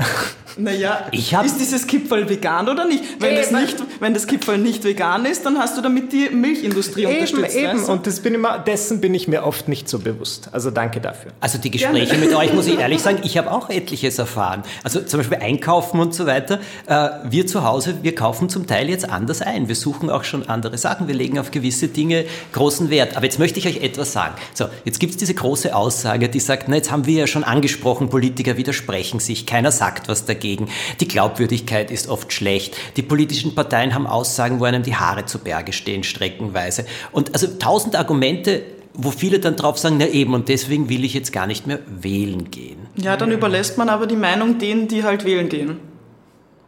naja, 0.57 1.07
ist 1.13 1.61
dieses 1.61 1.87
Kipferl 1.87 2.29
vegan 2.29 2.69
oder 2.69 2.85
nicht? 2.85 3.03
Wenn, 3.19 3.37
das 3.37 3.51
nicht? 3.51 3.77
wenn 4.01 4.15
das 4.15 4.27
Kipferl 4.27 4.59
nicht 4.59 4.85
vegan 4.85 5.25
ist, 5.25 5.47
dann 5.47 5.59
hast 5.59 5.77
du 5.79 5.83
damit 5.83 6.13
die 6.13 6.29
Milchindustrie 6.31 7.03
eben, 7.03 7.15
unterstützt. 7.15 7.57
Eben, 7.57 7.79
weißt 7.79 7.89
du? 7.89 7.93
und 7.93 8.07
das 8.07 8.21
bin 8.21 8.35
immer, 8.35 8.59
dessen 8.59 9.01
bin 9.01 9.15
ich 9.15 9.29
mir 9.29 9.45
oft 9.45 9.69
nicht 9.69 9.89
so 9.89 9.99
bewusst. 9.99 10.49
Also 10.53 10.71
danke 10.71 11.01
dafür. 11.01 11.33
Also 11.41 11.59
die 11.59 11.71
Gespräche 11.71 12.17
Gerne. 12.17 12.27
mit 12.27 12.35
euch, 12.35 12.53
muss 12.53 12.67
ich 12.67 12.79
ehrlich 12.79 13.01
sagen, 13.01 13.21
ich 13.23 13.39
habe 13.39 13.51
auch 13.51 13.71
etliches 13.71 14.19
erfahren. 14.19 14.63
Also 14.83 15.01
zum 15.01 15.21
Beispiel 15.21 15.39
Einkaufen 15.39 16.01
und 16.01 16.15
so 16.15 16.27
weiter. 16.27 16.61
Äh, 16.87 17.09
wir 17.25 17.47
zu 17.47 17.65
Hause, 17.65 17.99
wir 18.03 18.15
kaufen 18.15 18.49
zum 18.49 18.67
Teil 18.67 18.91
jetzt 18.91 19.09
anders 19.09 19.43
ein. 19.43 19.69
Wir 19.69 19.77
suchen 19.77 20.11
auch 20.11 20.25
schon 20.25 20.49
andere 20.49 20.77
Sachen. 20.79 21.09
Wir 21.09 21.15
legen 21.15 21.39
auf 21.39 21.51
gewisse 21.51 21.89
Dinge 21.89 22.25
großen 22.53 22.91
Wert. 22.91 23.17
Aber 23.17 23.25
jetzt 23.25 23.39
möchte 23.39 23.59
ich 23.59 23.67
euch 23.67 23.83
etwas 23.83 24.13
sagen. 24.13 24.35
So, 24.55 24.67
jetzt 24.85 25.01
gibt 25.01 25.13
es 25.13 25.17
diese 25.17 25.35
große 25.35 25.75
Aussage, 25.75 26.29
die 26.29 26.41
sagt, 26.41 26.69
na 26.69 26.77
jetzt 26.77 26.91
haben 26.91 27.07
wir 27.07 27.21
ja 27.21 27.27
schon 27.27 27.45
angesprochen, 27.45 28.11
Politiker 28.11 28.57
widersprechen 28.57 29.21
sich, 29.21 29.30
keiner 29.35 29.73
sagt 29.73 30.09
was 30.09 30.25
dagegen. 30.25 30.69
Die 31.01 31.09
Glaubwürdigkeit 31.09 31.91
ist 31.91 32.09
oft 32.09 32.33
schlecht. 32.33 32.77
Die 32.97 33.03
politischen 33.03 33.55
Parteien 33.55 33.95
haben 33.95 34.07
Aussagen, 34.07 34.61
wo 34.61 34.65
einem 34.65 34.83
die 34.83 34.97
Haare 34.97 35.27
zu 35.27 35.39
Berge 35.39 35.73
stehen, 35.73 36.03
streckenweise. 36.05 36.85
Und 37.13 37.33
also 37.33 37.47
tausend 37.47 37.97
Argumente, 37.97 38.63
wo 38.95 39.11
viele 39.11 39.39
dann 39.39 39.57
drauf 39.57 39.79
sagen, 39.79 39.97
na 39.99 40.07
eben, 40.07 40.35
und 40.35 40.49
deswegen 40.49 40.89
will 40.89 41.05
ich 41.05 41.15
jetzt 41.15 41.33
gar 41.33 41.47
nicht 41.47 41.67
mehr 41.67 41.79
wählen 41.87 42.51
gehen. 42.51 42.79
Ja, 42.97 43.17
dann 43.17 43.31
überlässt 43.31 43.79
man 43.79 43.89
aber 43.89 44.07
die 44.07 44.17
Meinung 44.17 44.59
denen, 44.59 44.89
die 44.89 45.05
halt 45.05 45.25
wählen 45.25 45.49
gehen. 45.49 45.79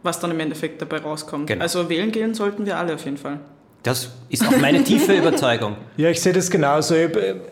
Was 0.01 0.19
dann 0.19 0.31
im 0.31 0.39
Endeffekt 0.39 0.81
dabei 0.81 0.97
rauskommt. 0.97 1.47
Genau. 1.47 1.61
Also 1.61 1.89
wählen 1.89 2.11
gehen 2.11 2.33
sollten 2.33 2.65
wir 2.65 2.77
alle 2.77 2.95
auf 2.95 3.05
jeden 3.05 3.17
Fall. 3.17 3.39
Das 3.83 4.09
ist 4.29 4.47
auch 4.47 4.57
meine 4.57 4.83
tiefe 4.83 5.13
Überzeugung. 5.13 5.75
Ja, 5.97 6.09
ich 6.09 6.21
sehe 6.21 6.33
das 6.33 6.49
genauso. 6.49 6.95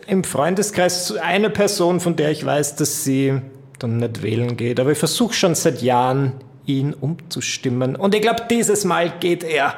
Im 0.06 0.24
Freundeskreis 0.24 1.14
eine 1.16 1.50
Person, 1.50 2.00
von 2.00 2.16
der 2.16 2.30
ich 2.30 2.44
weiß, 2.44 2.76
dass 2.76 3.04
sie 3.04 3.40
dann 3.82 3.98
nicht 3.98 4.22
wählen 4.22 4.56
geht. 4.56 4.80
Aber 4.80 4.92
ich 4.92 4.98
versuche 4.98 5.34
schon 5.34 5.54
seit 5.54 5.82
Jahren, 5.82 6.32
ihn 6.66 6.94
umzustimmen. 6.94 7.96
Und 7.96 8.14
ich 8.14 8.22
glaube, 8.22 8.44
dieses 8.48 8.84
Mal 8.84 9.12
geht 9.18 9.42
er. 9.44 9.74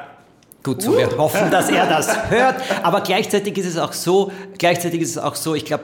Gut, 0.65 0.81
so 0.81 0.97
wir 0.97 1.15
hoffen, 1.15 1.51
dass 1.51 1.69
er 1.69 1.85
das 1.85 2.09
hört. 2.31 2.55
Aber 2.81 3.01
gleichzeitig 3.01 3.55
ist 3.55 3.67
es 3.67 3.77
auch 3.77 3.93
so, 3.93 4.31
gleichzeitig 4.57 4.99
ist 4.99 5.11
es 5.11 5.19
auch 5.19 5.35
so, 5.35 5.53
ich 5.53 5.63
glaube, 5.63 5.83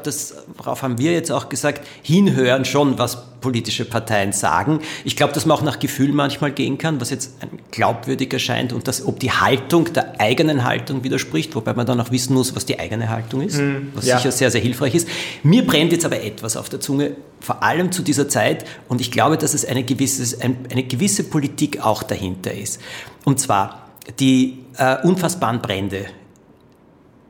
darauf 0.57 0.81
haben 0.81 0.97
wir 0.97 1.11
jetzt 1.11 1.31
auch 1.31 1.49
gesagt, 1.49 1.85
hinhören 2.01 2.65
schon, 2.65 2.97
was 2.97 3.31
politische 3.41 3.85
Parteien 3.85 4.33
sagen. 4.33 4.79
Ich 5.03 5.15
glaube, 5.15 5.33
dass 5.33 5.45
man 5.45 5.55
auch 5.55 5.61
nach 5.61 5.77
Gefühl 5.77 6.13
manchmal 6.13 6.51
gehen 6.51 6.79
kann, 6.79 6.99
was 6.99 7.11
jetzt 7.11 7.35
glaubwürdig 7.69 8.33
erscheint 8.33 8.73
und 8.73 8.87
dass, 8.87 9.05
ob 9.05 9.19
die 9.19 9.31
Haltung 9.31 9.93
der 9.93 10.19
eigenen 10.19 10.63
Haltung 10.63 11.03
widerspricht, 11.03 11.53
wobei 11.55 11.73
man 11.73 11.85
dann 11.85 12.01
auch 12.01 12.09
wissen 12.09 12.33
muss, 12.33 12.55
was 12.55 12.65
die 12.65 12.79
eigene 12.79 13.09
Haltung 13.09 13.41
ist, 13.41 13.59
mm, 13.59 13.89
was 13.93 14.07
ja. 14.07 14.17
sicher 14.17 14.31
sehr, 14.31 14.49
sehr 14.49 14.61
hilfreich 14.61 14.95
ist. 14.95 15.07
Mir 15.43 15.65
brennt 15.65 15.91
jetzt 15.91 16.05
aber 16.05 16.23
etwas 16.23 16.57
auf 16.57 16.69
der 16.69 16.79
Zunge, 16.79 17.11
vor 17.39 17.61
allem 17.61 17.91
zu 17.91 18.01
dieser 18.01 18.29
Zeit 18.29 18.65
und 18.87 18.99
ich 18.99 19.11
glaube, 19.11 19.37
dass 19.37 19.53
es 19.53 19.63
eine 19.63 19.83
gewisse, 19.83 20.41
eine 20.41 20.83
gewisse 20.83 21.23
Politik 21.23 21.83
auch 21.83 22.01
dahinter 22.01 22.51
ist. 22.51 22.79
Und 23.25 23.39
zwar, 23.39 23.80
die 24.19 24.59
äh, 24.77 24.97
unfassbaren 25.03 25.61
Brände 25.61 26.07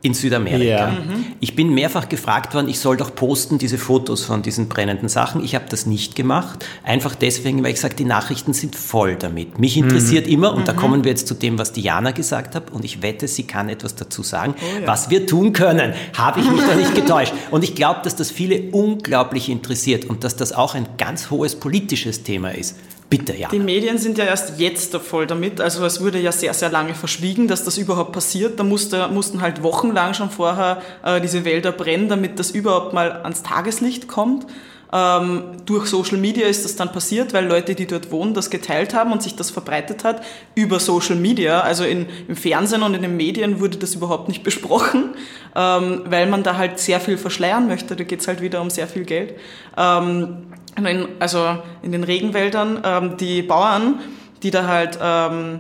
in 0.03 0.13
Südamerika. 0.13 0.63
Ja. 0.63 0.91
Mhm. 0.91 1.25
Ich 1.39 1.55
bin 1.55 1.73
mehrfach 1.73 2.09
gefragt 2.09 2.53
worden, 2.53 2.67
ich 2.67 2.79
soll 2.79 2.97
doch 2.97 3.13
posten 3.13 3.57
diese 3.59 3.77
Fotos 3.77 4.23
von 4.23 4.41
diesen 4.41 4.67
brennenden 4.67 5.09
Sachen. 5.09 5.43
Ich 5.43 5.53
habe 5.53 5.65
das 5.69 5.85
nicht 5.85 6.15
gemacht, 6.15 6.65
einfach 6.83 7.13
deswegen, 7.13 7.63
weil 7.63 7.73
ich 7.73 7.79
sage, 7.79 7.95
die 7.95 8.05
Nachrichten 8.05 8.53
sind 8.53 8.75
voll 8.75 9.15
damit. 9.15 9.59
Mich 9.59 9.77
interessiert 9.77 10.25
mhm. 10.25 10.33
immer, 10.33 10.53
und 10.53 10.61
mhm. 10.61 10.65
da 10.65 10.73
kommen 10.73 11.03
wir 11.03 11.11
jetzt 11.11 11.27
zu 11.27 11.35
dem, 11.35 11.59
was 11.59 11.71
Diana 11.71 12.11
gesagt 12.11 12.55
hat, 12.55 12.71
und 12.71 12.83
ich 12.83 13.01
wette, 13.01 13.27
sie 13.27 13.43
kann 13.43 13.69
etwas 13.69 13.95
dazu 13.95 14.23
sagen, 14.23 14.55
oh 14.57 14.81
ja. 14.81 14.87
was 14.87 15.09
wir 15.09 15.27
tun 15.27 15.53
können. 15.53 15.93
Habe 16.17 16.39
ich 16.39 16.49
mich 16.49 16.61
da 16.61 16.75
nicht 16.75 16.95
getäuscht. 16.95 17.33
Und 17.51 17.63
ich 17.63 17.75
glaube, 17.75 17.99
dass 18.03 18.15
das 18.15 18.31
viele 18.31 18.71
unglaublich 18.71 19.49
interessiert 19.49 20.05
und 20.05 20.23
dass 20.23 20.35
das 20.35 20.51
auch 20.51 20.73
ein 20.73 20.87
ganz 20.97 21.29
hohes 21.29 21.55
politisches 21.55 22.23
Thema 22.23 22.49
ist. 22.49 22.75
Bitte, 23.11 23.35
ja. 23.35 23.49
Die 23.49 23.59
Medien 23.59 23.97
sind 23.97 24.17
ja 24.17 24.23
erst 24.23 24.57
jetzt 24.57 24.95
voll 24.95 25.27
damit. 25.27 25.59
Also 25.59 25.83
es 25.85 25.99
wurde 25.99 26.17
ja 26.17 26.31
sehr, 26.31 26.53
sehr 26.53 26.69
lange 26.69 26.95
verschwiegen, 26.95 27.49
dass 27.49 27.65
das 27.65 27.77
überhaupt 27.77 28.13
passiert. 28.13 28.57
Da 28.57 28.63
musste, 28.63 29.09
mussten 29.09 29.41
halt 29.41 29.63
wochenlang 29.63 30.13
schon 30.13 30.29
vorher 30.29 30.81
äh, 31.03 31.19
diese 31.19 31.43
Wälder 31.43 31.73
brennen, 31.73 32.07
damit 32.07 32.39
das 32.39 32.51
überhaupt 32.51 32.93
mal 32.93 33.11
ans 33.11 33.43
Tageslicht 33.43 34.07
kommt. 34.07 34.47
Ähm, 34.93 35.57
durch 35.65 35.87
Social 35.87 36.17
Media 36.17 36.47
ist 36.47 36.63
das 36.63 36.77
dann 36.77 36.93
passiert, 36.93 37.33
weil 37.33 37.45
Leute, 37.45 37.75
die 37.75 37.85
dort 37.85 38.11
wohnen, 38.11 38.33
das 38.33 38.49
geteilt 38.49 38.93
haben 38.93 39.11
und 39.11 39.21
sich 39.21 39.35
das 39.35 39.49
verbreitet 39.49 40.05
hat 40.05 40.23
über 40.55 40.79
Social 40.79 41.17
Media. 41.17 41.61
Also 41.61 41.83
in, 41.83 42.07
im 42.29 42.37
Fernsehen 42.37 42.81
und 42.81 42.93
in 42.93 43.01
den 43.01 43.17
Medien 43.17 43.59
wurde 43.59 43.77
das 43.77 43.95
überhaupt 43.95 44.29
nicht 44.29 44.43
besprochen, 44.43 45.15
ähm, 45.53 46.03
weil 46.05 46.27
man 46.27 46.43
da 46.43 46.55
halt 46.55 46.79
sehr 46.79 47.01
viel 47.01 47.17
verschleiern 47.17 47.67
möchte. 47.67 47.97
Da 47.97 48.05
geht 48.05 48.21
es 48.21 48.27
halt 48.29 48.41
wieder 48.41 48.61
um 48.61 48.69
sehr 48.69 48.87
viel 48.87 49.03
Geld. 49.03 49.35
Ähm, 49.77 50.47
in, 50.77 51.07
also 51.19 51.57
in 51.81 51.91
den 51.91 52.03
Regenwäldern, 52.03 52.81
ähm, 52.83 53.17
die 53.17 53.41
Bauern, 53.41 53.99
die 54.43 54.51
da 54.51 54.67
halt, 54.67 54.97
ähm, 55.01 55.59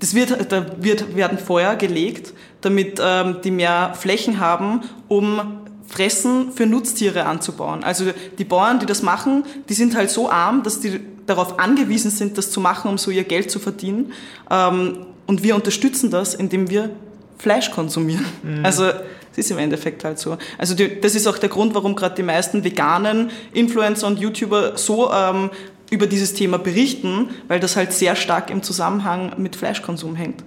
das 0.00 0.14
wird, 0.14 0.52
da 0.52 0.66
wird, 0.78 1.16
werden 1.16 1.38
Feuer 1.38 1.76
gelegt, 1.76 2.32
damit 2.60 3.00
ähm, 3.02 3.36
die 3.44 3.50
mehr 3.50 3.92
Flächen 3.94 4.40
haben, 4.40 4.82
um 5.08 5.60
Fressen 5.86 6.52
für 6.52 6.66
Nutztiere 6.66 7.26
anzubauen. 7.26 7.84
Also 7.84 8.06
die 8.38 8.44
Bauern, 8.44 8.80
die 8.80 8.86
das 8.86 9.02
machen, 9.02 9.44
die 9.68 9.74
sind 9.74 9.96
halt 9.96 10.10
so 10.10 10.30
arm, 10.30 10.62
dass 10.62 10.80
die 10.80 11.00
darauf 11.26 11.58
angewiesen 11.58 12.10
sind, 12.10 12.38
das 12.38 12.50
zu 12.50 12.60
machen, 12.60 12.88
um 12.88 12.98
so 12.98 13.10
ihr 13.10 13.24
Geld 13.24 13.50
zu 13.50 13.58
verdienen. 13.58 14.12
Ähm, 14.50 15.06
und 15.26 15.42
wir 15.42 15.54
unterstützen 15.54 16.10
das, 16.10 16.34
indem 16.34 16.70
wir 16.70 16.90
Fleisch 17.38 17.70
konsumieren. 17.70 18.24
Mhm. 18.42 18.64
Also 18.64 18.90
es 19.36 19.46
ist 19.46 19.50
im 19.50 19.58
Endeffekt 19.58 20.04
halt 20.04 20.18
so. 20.18 20.38
Also 20.56 20.74
die, 20.74 21.00
das 21.00 21.14
ist 21.14 21.26
auch 21.26 21.38
der 21.38 21.48
Grund, 21.48 21.74
warum 21.74 21.94
gerade 21.94 22.14
die 22.14 22.22
meisten 22.22 22.64
veganen 22.64 23.30
Influencer 23.52 24.06
und 24.06 24.18
YouTuber 24.18 24.78
so 24.78 25.12
ähm, 25.12 25.50
über 25.90 26.06
dieses 26.06 26.34
Thema 26.34 26.58
berichten, 26.58 27.28
weil 27.48 27.60
das 27.60 27.76
halt 27.76 27.92
sehr 27.92 28.16
stark 28.16 28.50
im 28.50 28.62
Zusammenhang 28.62 29.32
mit 29.36 29.56
Fleischkonsum 29.56 30.16
hängt. 30.16 30.42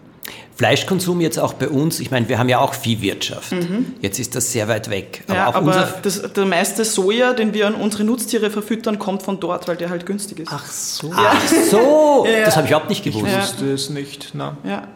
Fleischkonsum 0.56 1.22
jetzt 1.22 1.40
auch 1.40 1.54
bei 1.54 1.70
uns, 1.70 2.02
ich 2.02 2.12
meine, 2.12 2.28
wir 2.28 2.38
haben 2.38 2.50
ja 2.50 2.60
auch 2.60 2.74
Viehwirtschaft. 2.74 3.54
Mhm. 3.54 3.94
Jetzt 4.02 4.20
ist 4.20 4.36
das 4.36 4.52
sehr 4.52 4.68
weit 4.68 4.90
weg. 4.90 5.24
Aber, 5.28 5.38
ja, 5.38 5.54
aber 5.54 5.94
das, 6.02 6.34
der 6.34 6.46
meiste 6.46 6.84
Soja, 6.84 7.34
den 7.34 7.54
wir 7.54 7.66
an 7.66 7.76
unsere 7.76 8.04
Nutztiere 8.04 8.50
verfüttern, 8.50 9.00
kommt 9.00 9.24
von 9.24 9.40
dort, 9.40 9.70
weil 9.70 9.78
der 9.78 9.90
halt 9.90 10.06
günstig 10.06 10.40
ist. 10.40 10.50
Ach 10.52 10.66
so. 10.66 11.12
Ach 11.16 11.48
so, 11.48 12.26
ja, 12.30 12.44
das 12.44 12.58
habe 12.58 12.66
ich 12.66 12.72
überhaupt 12.72 12.90
nicht 12.90 13.04
gewusst. 13.04 13.26
Ich 13.26 13.38
wusste 13.38 13.72
es 13.72 13.90
nicht. 13.90 14.32
Na. 14.34 14.58
Ja. 14.66 14.88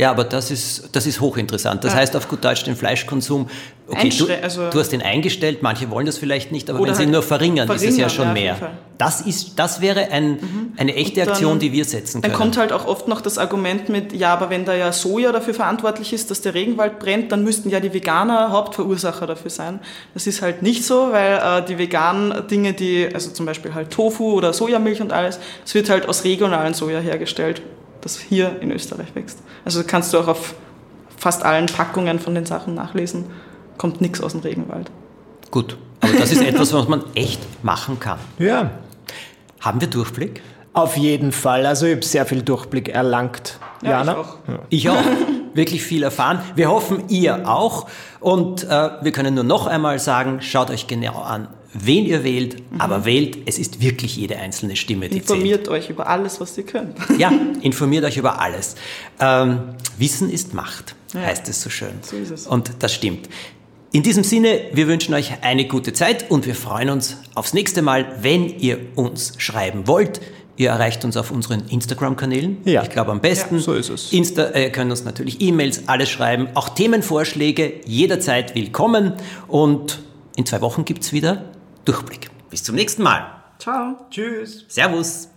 Ja, 0.00 0.10
aber 0.10 0.24
das 0.24 0.50
ist, 0.50 0.88
das 0.92 1.06
ist 1.06 1.20
hochinteressant. 1.20 1.84
Das 1.84 1.92
ja. 1.92 1.98
heißt 1.98 2.16
auf 2.16 2.26
gut 2.26 2.42
Deutsch 2.42 2.64
den 2.64 2.74
Fleischkonsum, 2.74 3.50
okay, 3.86 4.08
du, 4.08 4.28
also 4.42 4.70
du, 4.70 4.80
hast 4.80 4.92
den 4.92 5.02
eingestellt, 5.02 5.58
manche 5.60 5.90
wollen 5.90 6.06
das 6.06 6.16
vielleicht 6.16 6.52
nicht, 6.52 6.70
aber 6.70 6.78
wenn 6.78 6.94
sie 6.94 7.02
ihn 7.02 7.08
halt 7.08 7.12
nur 7.12 7.22
verringern, 7.22 7.66
verringern, 7.66 7.86
ist 7.86 7.92
es 7.92 7.98
ja 7.98 8.08
schon 8.08 8.28
ja, 8.28 8.32
mehr. 8.32 8.56
Das, 8.96 9.20
ist, 9.20 9.58
das 9.58 9.82
wäre 9.82 10.10
ein, 10.10 10.30
mhm. 10.32 10.72
eine 10.78 10.94
echte 10.94 11.20
dann, 11.20 11.28
Aktion, 11.28 11.58
die 11.58 11.72
wir 11.72 11.84
setzen 11.84 12.22
können. 12.22 12.32
Dann 12.32 12.40
kommt 12.40 12.56
halt 12.56 12.72
auch 12.72 12.86
oft 12.86 13.08
noch 13.08 13.20
das 13.20 13.36
Argument 13.36 13.90
mit, 13.90 14.14
ja, 14.14 14.32
aber 14.32 14.48
wenn 14.48 14.64
da 14.64 14.74
ja 14.74 14.90
Soja 14.90 15.32
dafür 15.32 15.52
verantwortlich 15.52 16.14
ist, 16.14 16.30
dass 16.30 16.40
der 16.40 16.54
Regenwald 16.54 16.98
brennt, 16.98 17.30
dann 17.30 17.44
müssten 17.44 17.68
ja 17.68 17.78
die 17.78 17.92
Veganer 17.92 18.52
Hauptverursacher 18.52 19.26
dafür 19.26 19.50
sein. 19.50 19.80
Das 20.14 20.26
ist 20.26 20.40
halt 20.40 20.62
nicht 20.62 20.82
so, 20.82 21.12
weil 21.12 21.60
äh, 21.60 21.66
die 21.66 21.76
veganen 21.76 22.46
Dinge, 22.48 22.72
die, 22.72 23.06
also 23.12 23.32
zum 23.32 23.44
Beispiel 23.44 23.74
halt 23.74 23.90
Tofu 23.90 24.32
oder 24.32 24.54
Sojamilch 24.54 25.02
und 25.02 25.12
alles, 25.12 25.38
es 25.62 25.74
wird 25.74 25.90
halt 25.90 26.08
aus 26.08 26.24
regionalen 26.24 26.72
Soja 26.72 27.00
hergestellt 27.00 27.60
das 28.00 28.18
hier 28.18 28.60
in 28.60 28.70
Österreich 28.70 29.14
wächst. 29.14 29.42
Also 29.64 29.82
kannst 29.86 30.12
du 30.12 30.18
auch 30.18 30.28
auf 30.28 30.54
fast 31.16 31.44
allen 31.44 31.66
Packungen 31.66 32.18
von 32.18 32.34
den 32.34 32.46
Sachen 32.46 32.74
nachlesen, 32.74 33.26
kommt 33.76 34.00
nichts 34.00 34.20
aus 34.20 34.32
dem 34.32 34.40
Regenwald. 34.40 34.90
Gut, 35.50 35.76
aber 36.00 36.12
das 36.14 36.32
ist 36.32 36.42
etwas, 36.42 36.72
was 36.72 36.88
man 36.88 37.04
echt 37.14 37.40
machen 37.62 38.00
kann. 38.00 38.18
Ja. 38.38 38.70
Haben 39.60 39.80
wir 39.80 39.88
Durchblick? 39.88 40.42
Auf 40.72 40.96
jeden 40.96 41.32
Fall. 41.32 41.66
Also 41.66 41.86
ich 41.86 41.96
habe 41.96 42.04
sehr 42.04 42.24
viel 42.26 42.42
Durchblick 42.42 42.88
erlangt. 42.88 43.58
Ja, 43.82 43.90
Jana? 43.90 44.12
Ich 44.12 44.18
auch. 44.18 44.36
Ja. 44.48 44.58
Ich 44.68 44.90
auch. 44.90 45.04
Wirklich 45.52 45.82
viel 45.82 46.04
erfahren. 46.04 46.40
Wir 46.54 46.70
hoffen, 46.70 47.08
ihr 47.08 47.48
auch. 47.48 47.88
Und 48.20 48.64
äh, 48.64 48.90
wir 49.02 49.10
können 49.10 49.34
nur 49.34 49.44
noch 49.44 49.66
einmal 49.66 49.98
sagen, 49.98 50.40
schaut 50.40 50.70
euch 50.70 50.86
genau 50.86 51.20
an, 51.22 51.48
wen 51.72 52.04
ihr 52.04 52.24
wählt, 52.24 52.72
mhm. 52.72 52.80
aber 52.80 53.04
wählt, 53.04 53.38
es 53.46 53.58
ist 53.58 53.80
wirklich 53.80 54.16
jede 54.16 54.36
einzelne 54.36 54.76
Stimme, 54.76 55.08
die 55.08 55.18
Informiert 55.18 55.66
zählt. 55.66 55.68
euch 55.68 55.90
über 55.90 56.08
alles, 56.08 56.40
was 56.40 56.56
ihr 56.58 56.64
könnt. 56.64 56.96
ja, 57.18 57.32
informiert 57.62 58.04
euch 58.04 58.16
über 58.16 58.40
alles. 58.40 58.74
Ähm, 59.20 59.60
Wissen 59.98 60.30
ist 60.30 60.54
Macht, 60.54 60.94
ja. 61.14 61.20
heißt 61.20 61.48
es 61.48 61.62
so 61.62 61.70
schön. 61.70 61.92
So 62.02 62.16
ist 62.16 62.30
es. 62.30 62.46
Und 62.46 62.72
das 62.80 62.94
stimmt. 62.94 63.28
In 63.92 64.04
diesem 64.04 64.22
Sinne, 64.22 64.60
wir 64.72 64.86
wünschen 64.86 65.14
euch 65.14 65.32
eine 65.42 65.66
gute 65.66 65.92
Zeit 65.92 66.30
und 66.30 66.46
wir 66.46 66.54
freuen 66.54 66.90
uns 66.90 67.16
aufs 67.34 67.54
nächste 67.54 67.82
Mal, 67.82 68.06
wenn 68.20 68.48
ihr 68.48 68.78
uns 68.94 69.34
schreiben 69.38 69.88
wollt. 69.88 70.20
Ihr 70.56 70.70
erreicht 70.70 71.04
uns 71.04 71.16
auf 71.16 71.30
unseren 71.30 71.68
Instagram-Kanälen. 71.68 72.58
Ja. 72.64 72.82
Ich 72.82 72.90
glaube 72.90 73.10
am 73.10 73.20
besten. 73.20 73.56
Ja, 73.56 73.62
so 73.62 73.74
ist 73.74 73.88
es. 73.88 74.12
Insta, 74.12 74.50
äh, 74.50 74.70
könnt 74.70 74.90
uns 74.90 75.04
natürlich 75.04 75.40
E-Mails, 75.40 75.88
alles 75.88 76.08
schreiben. 76.08 76.48
Auch 76.54 76.68
Themenvorschläge 76.68 77.80
jederzeit 77.86 78.54
willkommen. 78.54 79.14
Und 79.48 80.00
in 80.36 80.46
zwei 80.46 80.60
Wochen 80.60 80.84
gibt 80.84 81.02
es 81.02 81.12
wieder 81.12 81.46
Durchblick. 81.84 82.30
Bis 82.50 82.62
zum 82.62 82.74
nächsten 82.74 83.02
Mal. 83.02 83.42
Ciao. 83.58 84.06
Tschüss. 84.10 84.64
Servus. 84.68 85.28